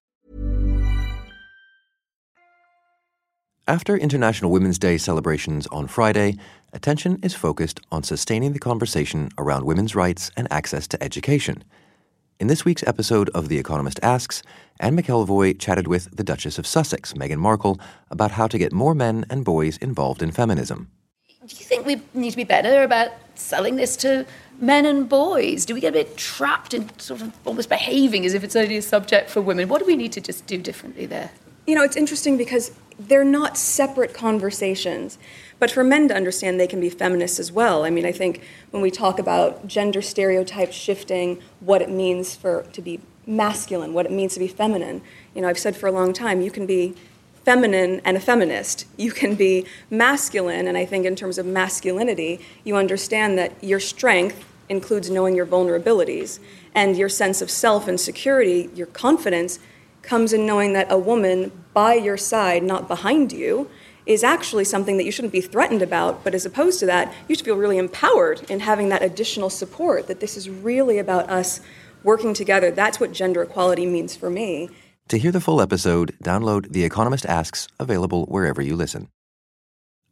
After 3.69 3.99
International 3.99 4.51
Women's 4.51 4.79
Day 4.79 4.97
celebrations 4.97 5.67
on 5.67 5.89
Friday, 5.89 6.39
attention 6.73 7.19
is 7.23 7.35
focused 7.35 7.81
on 7.91 8.03
sustaining 8.03 8.53
the 8.53 8.59
conversation 8.59 9.31
around 9.39 9.65
women's 9.65 9.95
rights 9.95 10.31
and 10.37 10.47
access 10.51 10.87
to 10.89 11.03
education. 11.03 11.65
In 12.41 12.47
this 12.47 12.65
week's 12.65 12.87
episode 12.87 13.31
of 13.31 13.49
The 13.49 13.59
Economist 13.59 13.99
Asks, 14.03 14.43
Anne 14.79 14.97
McElvoy 14.97 15.59
chatted 15.59 15.89
with 15.89 16.17
the 16.17 16.23
Duchess 16.23 16.59
of 16.59 16.67
Sussex, 16.67 17.15
Meghan 17.15 17.39
Markle, 17.39 17.81
about 18.11 18.33
how 18.33 18.47
to 18.47 18.59
get 18.59 18.73
more 18.73 18.95
men 18.95 19.25
and 19.29 19.45
boys 19.45 19.77
involved 19.79 20.23
in 20.23 20.31
feminism. 20.31 20.91
Do 21.47 21.57
you 21.57 21.65
think 21.65 21.87
we 21.87 22.03
need 22.15 22.31
to 22.31 22.37
be 22.37 22.45
better 22.45 22.83
about 22.83 23.11
selling 23.35 23.77
this 23.77 23.97
to 23.99 24.27
men 24.61 24.85
and 24.87 25.09
boys? 25.09 25.65
Do 25.65 25.75
we 25.75 25.81
get 25.81 25.89
a 25.89 26.05
bit 26.05 26.17
trapped 26.17 26.75
in 26.75 26.97
sort 26.99 27.23
of 27.23 27.33
almost 27.45 27.69
behaving 27.69 28.27
as 28.27 28.35
if 28.35 28.45
it's 28.45 28.55
only 28.55 28.77
a 28.77 28.83
subject 28.83 29.31
for 29.31 29.41
women? 29.41 29.69
What 29.69 29.79
do 29.81 29.87
we 29.87 29.97
need 29.97 30.13
to 30.13 30.21
just 30.21 30.47
do 30.47 30.59
differently 30.59 31.07
there? 31.07 31.31
You 31.69 31.75
know, 31.75 31.83
it's 31.83 31.99
interesting 31.99 32.39
because 32.39 32.73
they're 32.99 33.23
not 33.23 33.59
separate 33.59 34.15
conversations. 34.15 35.19
But 35.59 35.71
for 35.71 35.85
men 35.85 36.09
to 36.09 36.15
understand, 36.15 36.59
they 36.59 36.67
can 36.67 36.81
be 36.81 36.89
feminists 36.89 37.39
as 37.39 37.53
well. 37.53 37.85
I 37.85 37.91
mean, 37.91 38.07
I 38.07 38.11
think 38.11 38.41
when 38.71 38.83
we 38.83 38.91
talk 38.91 39.19
about 39.19 39.67
gender 39.67 40.01
stereotypes 40.01 40.75
shifting, 40.75 41.43
what 41.61 41.83
it 41.83 41.91
means 41.91 42.35
for 42.35 42.63
to 42.73 42.81
be 42.81 43.01
masculine, 43.27 43.93
what 43.93 44.07
it 44.07 44.13
means 44.13 44.33
to 44.33 44.41
be 44.41 44.49
feminine. 44.49 45.03
You 45.35 45.43
know, 45.43 45.49
I've 45.49 45.59
said 45.59 45.77
for 45.77 45.89
a 45.89 45.93
long 45.93 46.15
time, 46.15 46.41
you 46.41 46.51
can 46.51 46.65
be 46.65 46.95
feminine 47.45 48.01
and 48.03 48.17
a 48.17 48.21
feminist. 48.21 48.87
You 48.97 49.13
can 49.13 49.35
be 49.35 49.67
masculine, 49.91 50.67
and 50.67 50.79
I 50.79 50.87
think 50.87 51.05
in 51.05 51.17
terms 51.17 51.37
of 51.37 51.45
masculinity, 51.45 52.41
you 52.65 52.77
understand 52.77 53.37
that 53.37 53.53
your 53.63 53.79
strength 53.79 54.43
includes 54.71 55.11
knowing 55.11 55.37
your 55.37 55.47
vulnerabilities, 55.47 56.39
and 56.75 56.97
your 56.97 57.11
sense 57.11 57.43
of 57.43 57.51
self 57.51 57.89
and 57.89 58.01
security, 58.01 58.71
your 58.75 58.87
confidence, 58.87 59.59
comes 60.03 60.33
in 60.33 60.47
knowing 60.47 60.73
that 60.73 60.91
a 60.91 60.99
woman 60.99 61.53
by 61.75 61.95
your 61.95 62.17
side, 62.17 62.63
not 62.63 62.89
behind 62.89 63.33
you, 63.33 63.71
is 64.07 64.25
actually 64.25 64.65
something 64.65 64.97
that 64.97 65.05
you 65.05 65.13
shouldn't 65.13 65.33
be 65.33 65.41
threatened 65.41 65.83
about, 65.83 66.25
but 66.25 66.35
as 66.35 66.47
opposed 66.47 66.81
to 66.81 66.87
that, 66.87 67.13
you 67.29 67.35
should 67.35 67.45
feel 67.45 67.57
really 67.57 67.77
empowered 67.77 68.41
in 68.51 68.61
having 68.61 68.89
that 68.89 69.03
additional 69.03 69.51
support, 69.51 70.07
that 70.07 70.21
this 70.21 70.37
is 70.37 70.49
really 70.49 70.99
about 70.99 71.29
us 71.29 71.61
working 72.03 72.33
together. 72.33 72.71
That's 72.71 72.99
what 72.99 73.13
gender 73.13 73.43
equality 73.43 73.85
means 73.85 74.17
for 74.17 74.31
me. 74.31 74.71
To 75.09 75.19
hear 75.19 75.33
the 75.33 75.41
full 75.41 75.61
episode, 75.61 76.17
download 76.23 76.73
The 76.73 76.85
Economist 76.85 77.27
Asks, 77.27 77.69
available 77.79 78.25
wherever 78.27 78.63
you 78.63 78.77
listen. 78.77 79.09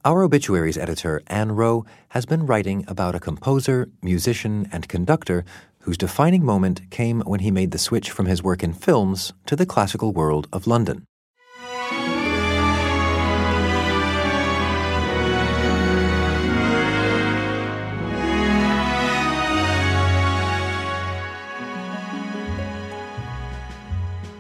Our 0.04 0.22
obituaries 0.22 0.78
editor, 0.78 1.22
Ann 1.26 1.52
Wroe, 1.52 1.84
has 2.10 2.26
been 2.26 2.46
writing 2.46 2.84
about 2.86 3.14
a 3.14 3.20
composer, 3.20 3.90
musician, 4.02 4.68
and 4.70 4.88
conductor 4.88 5.44
whose 5.86 5.96
defining 5.96 6.44
moment 6.44 6.80
came 6.90 7.20
when 7.20 7.38
he 7.40 7.50
made 7.52 7.70
the 7.70 7.78
switch 7.78 8.10
from 8.10 8.26
his 8.26 8.42
work 8.42 8.64
in 8.64 8.72
films 8.72 9.32
to 9.46 9.54
the 9.54 9.64
classical 9.64 10.12
world 10.12 10.48
of 10.52 10.66
London. 10.66 11.04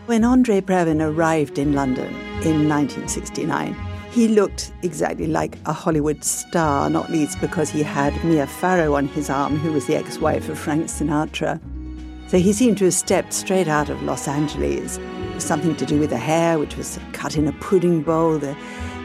When 0.06 0.24
Andre 0.24 0.60
Previn 0.60 1.00
arrived 1.00 1.58
in 1.58 1.74
London 1.74 2.12
in 2.42 2.68
1969, 2.68 3.85
he 4.16 4.28
looked 4.28 4.72
exactly 4.82 5.26
like 5.26 5.58
a 5.66 5.74
Hollywood 5.74 6.24
star, 6.24 6.88
not 6.88 7.10
least 7.10 7.38
because 7.38 7.68
he 7.68 7.82
had 7.82 8.24
Mia 8.24 8.46
Farrow 8.46 8.94
on 8.94 9.08
his 9.08 9.28
arm, 9.28 9.58
who 9.58 9.72
was 9.72 9.86
the 9.86 9.94
ex 9.94 10.16
wife 10.16 10.48
of 10.48 10.58
Frank 10.58 10.86
Sinatra. 10.86 11.60
So 12.30 12.38
he 12.38 12.54
seemed 12.54 12.78
to 12.78 12.86
have 12.86 12.94
stepped 12.94 13.34
straight 13.34 13.68
out 13.68 13.90
of 13.90 14.02
Los 14.02 14.26
Angeles. 14.26 14.98
Something 15.36 15.76
to 15.76 15.84
do 15.84 16.00
with 16.00 16.08
the 16.08 16.16
hair, 16.16 16.58
which 16.58 16.78
was 16.78 16.98
cut 17.12 17.36
in 17.36 17.46
a 17.46 17.52
pudding 17.52 18.00
bowl, 18.00 18.38
the 18.38 18.56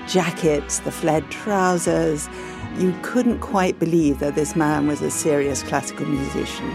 jackets, 0.08 0.80
the 0.80 0.94
flared 0.94 1.30
trousers. 1.30 2.30
You 2.78 2.98
couldn't 3.02 3.40
quite 3.40 3.78
believe 3.80 4.20
that 4.20 4.36
this 4.36 4.56
man 4.56 4.88
was 4.88 5.02
a 5.02 5.12
serious 5.12 5.62
classical 5.62 6.06
musician. 6.06 6.72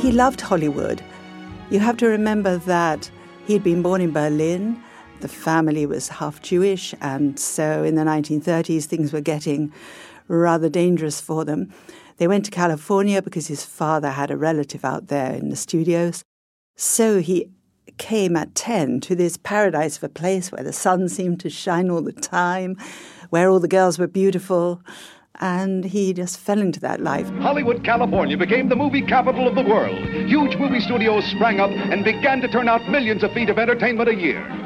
He 0.00 0.10
loved 0.10 0.40
Hollywood 0.40 1.02
you 1.70 1.80
have 1.80 1.96
to 1.96 2.06
remember 2.06 2.58
that 2.58 3.10
he'd 3.46 3.64
been 3.64 3.82
born 3.82 4.00
in 4.00 4.12
Berlin 4.12 4.82
The 5.20 5.28
family 5.28 5.86
was 5.86 6.08
half 6.08 6.42
Jewish, 6.42 6.94
and 7.00 7.38
so 7.38 7.82
in 7.82 7.94
the 7.94 8.02
1930s, 8.02 8.84
things 8.84 9.12
were 9.12 9.20
getting 9.20 9.72
rather 10.28 10.68
dangerous 10.68 11.20
for 11.20 11.44
them. 11.44 11.72
They 12.18 12.28
went 12.28 12.44
to 12.44 12.50
California 12.50 13.22
because 13.22 13.46
his 13.46 13.64
father 13.64 14.10
had 14.10 14.30
a 14.30 14.36
relative 14.36 14.84
out 14.84 15.08
there 15.08 15.32
in 15.32 15.48
the 15.48 15.56
studios. 15.56 16.22
So 16.76 17.20
he 17.20 17.50
came 17.98 18.36
at 18.36 18.54
10 18.54 19.00
to 19.00 19.14
this 19.14 19.36
paradise 19.36 19.96
of 19.96 20.04
a 20.04 20.08
place 20.08 20.50
where 20.50 20.62
the 20.62 20.72
sun 20.72 21.08
seemed 21.08 21.40
to 21.40 21.50
shine 21.50 21.90
all 21.90 22.02
the 22.02 22.12
time, 22.12 22.76
where 23.30 23.48
all 23.48 23.60
the 23.60 23.68
girls 23.68 23.98
were 23.98 24.06
beautiful, 24.06 24.82
and 25.40 25.84
he 25.84 26.12
just 26.12 26.38
fell 26.38 26.60
into 26.60 26.80
that 26.80 27.00
life. 27.00 27.28
Hollywood, 27.40 27.84
California 27.84 28.36
became 28.36 28.68
the 28.68 28.76
movie 28.76 29.02
capital 29.02 29.48
of 29.48 29.54
the 29.54 29.62
world. 29.62 29.98
Huge 30.28 30.56
movie 30.56 30.80
studios 30.80 31.24
sprang 31.24 31.60
up 31.60 31.70
and 31.70 32.04
began 32.04 32.40
to 32.40 32.48
turn 32.48 32.68
out 32.68 32.88
millions 32.88 33.24
of 33.24 33.32
feet 33.32 33.50
of 33.50 33.58
entertainment 33.58 34.08
a 34.08 34.14
year. 34.14 34.63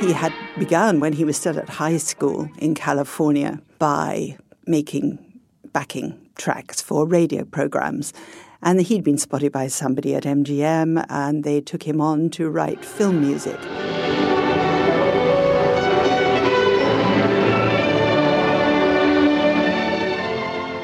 He 0.00 0.12
had 0.12 0.32
begun 0.56 1.00
when 1.00 1.12
he 1.12 1.24
was 1.24 1.36
still 1.36 1.58
at 1.58 1.68
high 1.68 1.96
school 1.96 2.48
in 2.58 2.76
California 2.76 3.60
by 3.80 4.38
making 4.64 5.18
backing 5.72 6.16
tracks 6.36 6.80
for 6.80 7.04
radio 7.04 7.44
programs. 7.44 8.12
And 8.62 8.80
he'd 8.80 9.02
been 9.02 9.18
spotted 9.18 9.50
by 9.50 9.66
somebody 9.66 10.14
at 10.14 10.22
MGM, 10.22 11.04
and 11.08 11.42
they 11.42 11.60
took 11.60 11.82
him 11.82 12.00
on 12.00 12.30
to 12.30 12.48
write 12.48 12.84
film 12.84 13.20
music. 13.20 13.58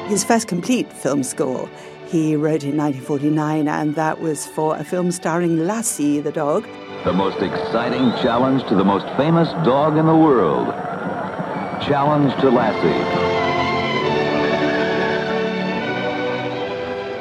His 0.09 0.25
first 0.25 0.49
complete 0.49 0.91
film 0.91 1.23
score 1.23 1.69
he 2.07 2.35
wrote 2.35 2.63
in 2.63 2.77
1949, 2.77 3.67
and 3.67 3.95
that 3.95 4.21
was 4.21 4.45
for 4.45 4.75
a 4.77 4.83
film 4.83 5.11
starring 5.11 5.65
Lassie 5.65 6.19
the 6.19 6.31
dog. 6.31 6.67
The 7.03 7.13
most 7.13 7.41
exciting 7.41 8.11
challenge 8.21 8.63
to 8.69 8.75
the 8.75 8.83
most 8.83 9.05
famous 9.17 9.49
dog 9.65 9.97
in 9.97 10.05
the 10.05 10.15
world. 10.15 10.67
Challenge 11.81 12.33
to 12.41 12.49
Lassie. 12.49 13.45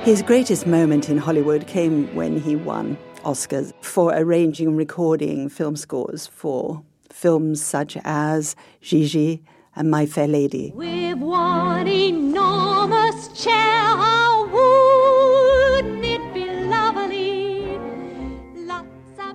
His 0.04 0.22
greatest 0.22 0.66
moment 0.66 1.08
in 1.08 1.16
Hollywood 1.16 1.66
came 1.66 2.14
when 2.14 2.38
he 2.38 2.56
won 2.56 2.98
Oscars 3.24 3.72
for 3.80 4.12
arranging 4.14 4.68
and 4.68 4.76
recording 4.76 5.48
film 5.48 5.76
scores 5.76 6.26
for 6.26 6.82
films 7.10 7.62
such 7.62 7.96
as 8.04 8.54
Gigi 8.82 9.42
and 9.76 9.90
My 9.90 10.06
Fair 10.06 10.28
Lady. 10.28 10.72
With 10.74 11.18
one 11.18 11.86
enormous 11.86 13.28
chair, 13.28 13.52
how 13.52 14.46
wouldn't 14.46 16.04
it 16.04 16.34
be 16.34 16.46
lovely? 16.66 17.78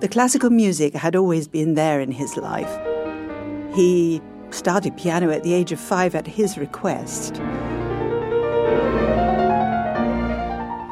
The 0.00 0.08
classical 0.08 0.50
music 0.50 0.94
had 0.94 1.14
always 1.14 1.46
been 1.46 1.74
there 1.74 2.00
in 2.00 2.10
his 2.10 2.36
life. 2.36 2.74
He 3.74 4.22
started 4.50 4.96
piano 4.96 5.30
at 5.30 5.42
the 5.42 5.52
age 5.52 5.72
of 5.72 5.80
five 5.80 6.14
at 6.14 6.26
his 6.26 6.56
request. 6.58 7.36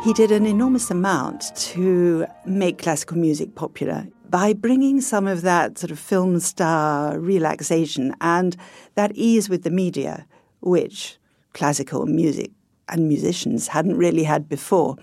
He 0.04 0.12
did 0.12 0.30
an 0.30 0.46
enormous 0.46 0.90
amount 0.90 1.56
to 1.72 2.26
make 2.46 2.78
classical 2.78 3.16
music 3.18 3.54
popular 3.54 4.06
by 4.30 4.52
bringing 4.52 5.00
some 5.00 5.26
of 5.26 5.42
that 5.42 5.78
sort 5.78 5.90
of 5.90 5.98
film 5.98 6.40
star 6.40 7.18
relaxation 7.18 8.14
and 8.20 8.56
that 8.94 9.12
ease 9.14 9.48
with 9.48 9.62
the 9.62 9.70
media, 9.70 10.26
which 10.60 11.18
classical 11.54 12.06
music 12.06 12.50
and 12.88 13.08
musicians 13.08 13.68
hadn't 13.68 13.96
really 13.96 14.24
had 14.24 14.48
before. 14.48 14.96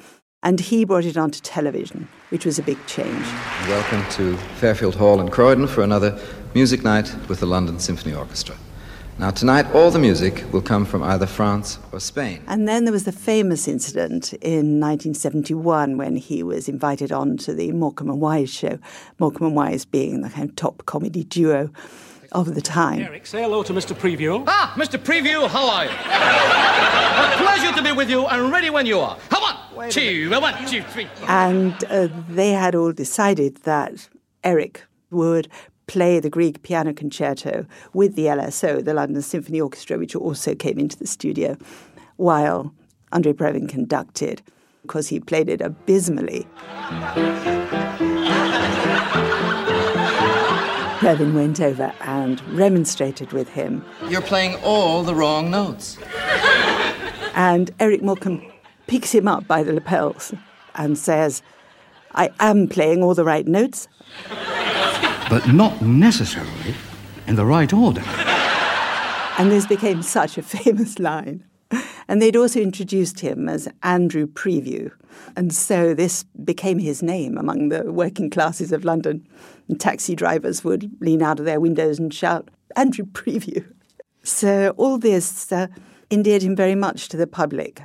And 0.44 0.60
he 0.60 0.86
brought 0.86 1.06
it 1.06 1.18
onto 1.18 1.40
television, 1.42 2.08
which 2.30 2.46
was 2.46 2.60
a 2.60 2.62
big 2.62 2.78
change. 2.86 3.26
Welcome 3.68 4.08
to 4.12 4.38
Fairfield 4.58 4.96
Hall 4.96 5.20
in 5.20 5.30
Croydon 5.30 5.66
for 5.66 5.82
another 5.82 6.20
music 6.54 6.84
night 6.84 7.16
with 7.28 7.40
the 7.40 7.48
London 7.48 7.80
Symphony 7.80 8.14
Orchestra. 8.14 8.56
Now, 9.18 9.32
tonight, 9.32 9.66
all 9.74 9.92
the 9.92 10.00
music 10.00 10.44
will 10.52 10.62
come 10.62 10.84
from 10.84 11.02
either 11.02 11.26
France 11.26 11.80
or 11.94 12.02
Spain. 12.02 12.44
And 12.48 12.68
then 12.68 12.84
there 12.84 12.92
was 12.92 13.06
the 13.06 13.14
famous 13.14 13.66
incident 13.66 14.34
in 14.34 14.82
1971 14.82 15.98
when 15.98 16.18
he 16.18 16.44
was 16.44 16.68
invited 16.68 17.14
on 17.14 17.38
to 17.38 17.54
the 17.54 17.72
Morecambe 17.72 18.10
and 18.10 18.20
Wise 18.20 18.54
show. 18.54 18.78
Morecambe 19.18 19.48
and 19.48 19.56
Wise 19.56 19.86
being 19.86 20.20
the 20.20 20.30
kind 20.30 20.50
of 20.50 20.56
top 20.58 20.86
comedy 20.86 21.24
duo 21.24 21.70
of 22.34 22.56
the 22.56 22.62
time. 22.62 23.04
Eric, 23.04 23.26
say 23.26 23.42
hello 23.42 23.64
to 23.64 23.74
Mr. 23.74 23.96
Preview. 23.96 24.44
Ah, 24.48 24.74
Mr. 24.76 25.00
Preview, 25.02 25.48
how 25.48 25.70
are 25.70 25.86
you? 25.86 25.92
a 25.92 27.38
pleasure 27.42 27.74
to 27.74 27.82
be 27.82 27.94
with 27.94 28.10
you 28.10 28.26
and 28.28 28.52
ready 28.52 28.70
when 28.70 28.86
you 28.86 29.00
are. 29.00 29.18
Come 29.30 29.44
on! 29.44 29.90
Two, 29.90 30.30
one, 30.30 30.68
two, 30.68 30.82
three. 30.84 31.08
And 31.30 31.74
uh, 31.86 32.10
they 32.28 32.52
had 32.52 32.76
all 32.76 32.92
decided 32.92 33.58
that 33.64 34.10
Eric 34.44 34.84
would 35.10 35.48
play 35.88 36.20
the 36.20 36.30
Grieg 36.30 36.62
piano 36.64 36.94
concerto 36.94 37.66
with 37.94 38.16
the 38.16 38.26
LSO, 38.26 38.84
the 38.84 38.94
London 38.94 39.22
Symphony 39.22 39.62
Orchestra, 39.62 39.98
which 39.98 40.16
also 40.16 40.56
came 40.56 40.80
into 40.80 40.98
the 40.98 41.08
studio, 41.08 41.58
while 42.18 42.74
Andre 43.12 43.34
Previn 43.34 43.70
conducted, 43.70 44.42
because 44.82 45.08
he 45.08 45.20
played 45.20 45.50
it 45.50 45.62
abysmally. 45.62 46.48
Previn 51.00 51.34
went 51.34 51.62
over 51.62 51.94
and 52.02 52.42
remonstrated 52.58 53.32
with 53.32 53.50
him. 53.50 53.84
You're 54.08 54.22
playing 54.22 54.56
all 54.64 55.04
the 55.04 55.14
wrong 55.14 55.52
notes. 55.52 55.98
And 57.36 57.70
Eric 57.80 58.02
Morecambe 58.02 58.42
picks 58.88 59.14
him 59.14 59.28
up 59.28 59.46
by 59.46 59.62
the 59.62 59.74
lapels 59.74 60.34
and 60.76 60.98
says, 60.98 61.42
I 62.14 62.30
am 62.40 62.68
playing 62.68 63.04
all 63.04 63.14
the 63.14 63.26
right 63.26 63.46
notes 63.46 63.88
but 65.30 65.48
not 65.48 65.82
necessarily 65.82 66.76
in 67.28 67.36
the 67.36 67.46
right 67.46 67.72
order. 67.74 68.04
And 69.38 69.52
this 69.52 69.66
became 69.66 70.02
such 70.02 70.38
a 70.38 70.42
famous 70.42 71.00
line. 71.00 71.44
And 72.08 72.22
they'd 72.22 72.36
also 72.36 72.62
introduced 72.62 73.20
him 73.20 73.50
as 73.50 73.68
Andrew 73.82 74.28
Preview. 74.28 74.92
And 75.36 75.54
so 75.54 75.94
this 75.94 76.24
became 76.44 76.78
his 76.80 77.02
name 77.02 77.38
among 77.38 77.70
the 77.70 77.92
working 77.92 78.30
classes 78.30 78.72
of 78.72 78.86
London. 78.86 79.28
And 79.68 79.80
taxi 79.80 80.16
drivers 80.16 80.64
would 80.64 80.92
lean 81.02 81.22
out 81.22 81.40
of 81.40 81.46
their 81.46 81.60
windows 81.60 81.98
and 82.00 82.14
shout, 82.14 82.50
Andrew 82.76 83.06
Preview. 83.06 83.66
So 84.24 84.74
all 84.78 84.98
this 84.98 85.52
uh, 85.52 85.68
endeared 86.12 86.44
him 86.44 86.56
very 86.56 86.76
much 86.76 87.10
to 87.10 87.18
the 87.18 87.28
public. 87.28 87.82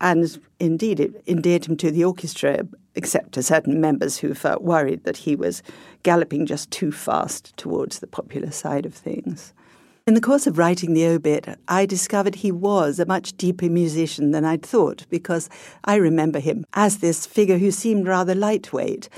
And 0.00 0.38
indeed, 0.60 1.00
it 1.00 1.22
endeared 1.26 1.66
him 1.66 1.76
to 1.78 1.90
the 1.90 2.04
orchestra 2.04 2.66
except 2.94 3.32
to 3.32 3.42
certain 3.42 3.80
members 3.80 4.18
who 4.18 4.34
felt 4.34 4.62
worried 4.62 5.04
that 5.04 5.18
he 5.18 5.34
was 5.34 5.62
galloping 6.02 6.46
just 6.46 6.70
too 6.70 6.92
fast 6.92 7.56
towards 7.56 7.98
the 7.98 8.06
popular 8.06 8.50
side 8.50 8.86
of 8.86 8.94
things. 8.94 9.52
In 10.04 10.14
the 10.14 10.20
course 10.20 10.48
of 10.48 10.58
writing 10.58 10.94
the 10.94 11.06
obit, 11.06 11.46
I 11.68 11.86
discovered 11.86 12.34
he 12.34 12.50
was 12.50 12.98
a 12.98 13.06
much 13.06 13.36
deeper 13.36 13.68
musician 13.68 14.32
than 14.32 14.44
I'd 14.44 14.66
thought, 14.66 15.06
because 15.10 15.48
I 15.84 15.94
remember 15.94 16.40
him 16.40 16.66
as 16.74 16.98
this 16.98 17.24
figure 17.24 17.58
who 17.58 17.70
seemed 17.70 18.08
rather 18.08 18.34
lightweight, 18.34 19.08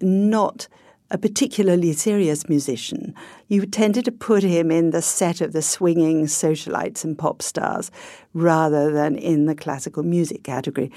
not 0.00 0.68
a 1.10 1.18
particularly 1.18 1.92
serious 1.92 2.48
musician. 2.48 3.14
You 3.48 3.66
tended 3.66 4.06
to 4.06 4.12
put 4.12 4.42
him 4.42 4.70
in 4.70 4.90
the 4.90 5.02
set 5.02 5.42
of 5.42 5.52
the 5.52 5.60
swinging 5.60 6.24
socialites 6.24 7.04
and 7.04 7.18
pop 7.18 7.42
stars 7.42 7.90
rather 8.32 8.90
than 8.90 9.16
in 9.16 9.44
the 9.44 9.54
classical 9.54 10.02
music 10.02 10.42
category. 10.44 10.90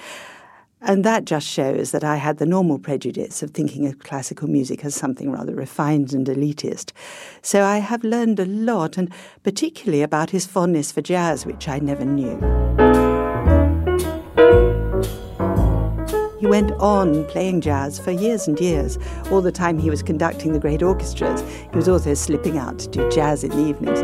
And 0.88 1.04
that 1.04 1.26
just 1.26 1.48
shows 1.48 1.90
that 1.92 2.04
I 2.04 2.18
had 2.18 2.38
the 2.38 2.46
normal 2.46 2.78
prejudice 2.78 3.42
of 3.42 3.52
thinking 3.52 3.88
of 3.88 3.98
classical 3.98 4.48
music 4.48 4.86
as 4.86 4.94
something 4.94 5.32
rather 5.32 5.56
refined 5.56 6.14
and 6.14 6.28
elitist. 6.28 6.92
So 7.42 7.64
I 7.64 7.80
have 7.80 8.04
learned 8.04 8.40
a 8.40 8.46
lot, 8.46 8.96
and 8.96 9.12
particularly 9.44 10.04
about 10.04 10.30
his 10.30 10.46
fondness 10.46 10.92
for 10.92 11.02
jazz, 11.02 11.44
which 11.44 11.68
I 11.68 11.80
never 11.80 12.06
knew. 12.06 12.38
He 16.40 16.46
went 16.46 16.72
on 16.74 17.26
playing 17.26 17.62
jazz 17.62 17.98
for 17.98 18.12
years 18.12 18.48
and 18.48 18.60
years. 18.60 19.00
All 19.32 19.42
the 19.42 19.52
time 19.52 19.80
he 19.80 19.90
was 19.90 20.04
conducting 20.04 20.54
the 20.54 20.60
great 20.60 20.84
orchestras, 20.84 21.42
he 21.72 21.76
was 21.76 21.90
also 21.90 22.14
slipping 22.14 22.60
out 22.60 22.78
to 22.78 22.88
do 22.90 23.10
jazz 23.10 23.44
in 23.44 23.50
the 23.50 23.70
evenings, 23.70 24.04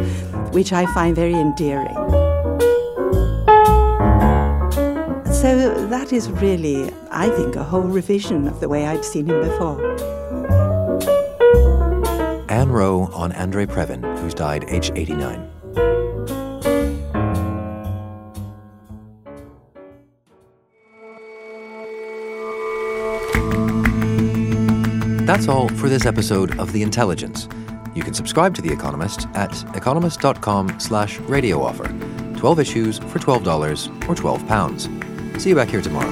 which 0.51 0.73
I 0.73 0.91
find 0.95 1.15
very 1.15 1.35
endearing. 1.35 2.30
So 5.41 5.87
that 5.87 6.13
is 6.13 6.29
really, 6.29 6.93
I 7.09 7.27
think, 7.29 7.55
a 7.55 7.63
whole 7.63 7.81
revision 7.81 8.47
of 8.47 8.59
the 8.59 8.69
way 8.69 8.85
I'd 8.85 9.03
seen 9.03 9.25
him 9.25 9.41
before. 9.41 9.81
Ann 12.47 12.69
Wroe 12.69 13.09
on 13.11 13.31
Andre 13.31 13.65
Previn, 13.65 14.03
who's 14.19 14.35
died 14.35 14.65
aged 14.67 14.91
89. 14.95 15.49
That's 25.25 25.47
all 25.47 25.69
for 25.69 25.89
this 25.89 26.05
episode 26.05 26.59
of 26.59 26.71
The 26.71 26.83
Intelligence. 26.83 27.49
You 27.95 28.03
can 28.03 28.13
subscribe 28.13 28.53
to 28.53 28.61
The 28.61 28.71
Economist 28.71 29.27
at 29.33 29.63
economist.com 29.75 30.79
slash 30.79 31.17
radio 31.21 31.63
offer. 31.63 31.87
12 32.37 32.59
issues 32.59 32.99
for 32.99 33.17
$12 33.17 34.07
or 34.07 34.13
£12. 34.13 35.10
See 35.41 35.49
you 35.49 35.55
back 35.55 35.69
here 35.69 35.81
tomorrow. 35.81 36.07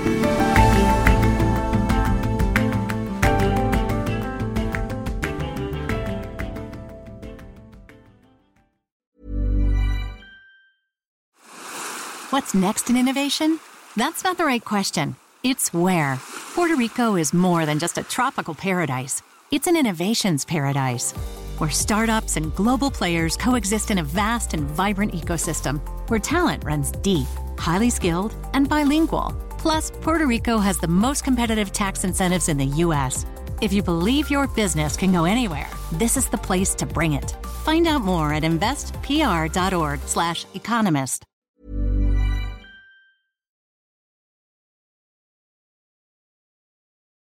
What's 12.32 12.56
next 12.56 12.90
in 12.90 12.98
innovation? 12.98 13.60
That's 13.96 14.24
not 14.24 14.40
the 14.40 14.46
right 14.46 14.66
question. 14.66 15.16
It's 15.44 15.72
where. 15.72 16.18
Puerto 16.56 16.76
Rico 16.76 17.16
is 17.16 17.32
more 17.32 17.68
than 17.68 17.78
just 17.78 18.00
a 18.00 18.04
tropical 18.04 18.56
paradise, 18.56 19.22
it's 19.52 19.68
an 19.68 19.78
innovations 19.78 20.44
paradise 20.44 21.12
where 21.60 21.70
startups 21.70 22.36
and 22.36 22.56
global 22.56 22.90
players 22.90 23.38
coexist 23.38 23.92
in 23.92 24.00
a 24.00 24.04
vast 24.04 24.56
and 24.56 24.64
vibrant 24.72 25.14
ecosystem 25.14 25.80
where 26.10 26.20
talent 26.20 26.64
runs 26.64 26.92
deep 27.04 27.28
highly 27.60 27.90
skilled, 27.90 28.36
and 28.54 28.68
bilingual. 28.68 29.34
Plus, 29.58 29.92
Puerto 29.92 30.26
Rico 30.26 30.58
has 30.58 30.80
the 30.80 30.88
most 30.88 31.24
competitive 31.24 31.72
tax 31.72 32.04
incentives 32.04 32.50
in 32.50 32.58
the 32.58 32.66
U.S. 32.84 33.28
If 33.62 33.72
you 33.74 33.84
believe 33.84 34.32
your 34.32 34.48
business 34.48 34.98
can 34.98 35.12
go 35.12 35.26
anywhere, 35.26 35.70
this 35.92 36.18
is 36.18 36.28
the 36.30 36.38
place 36.38 36.74
to 36.76 36.86
bring 36.86 37.14
it. 37.14 37.32
Find 37.64 37.88
out 37.88 38.02
more 38.02 38.34
at 38.34 38.44
investpr.org/economist. 38.44 41.29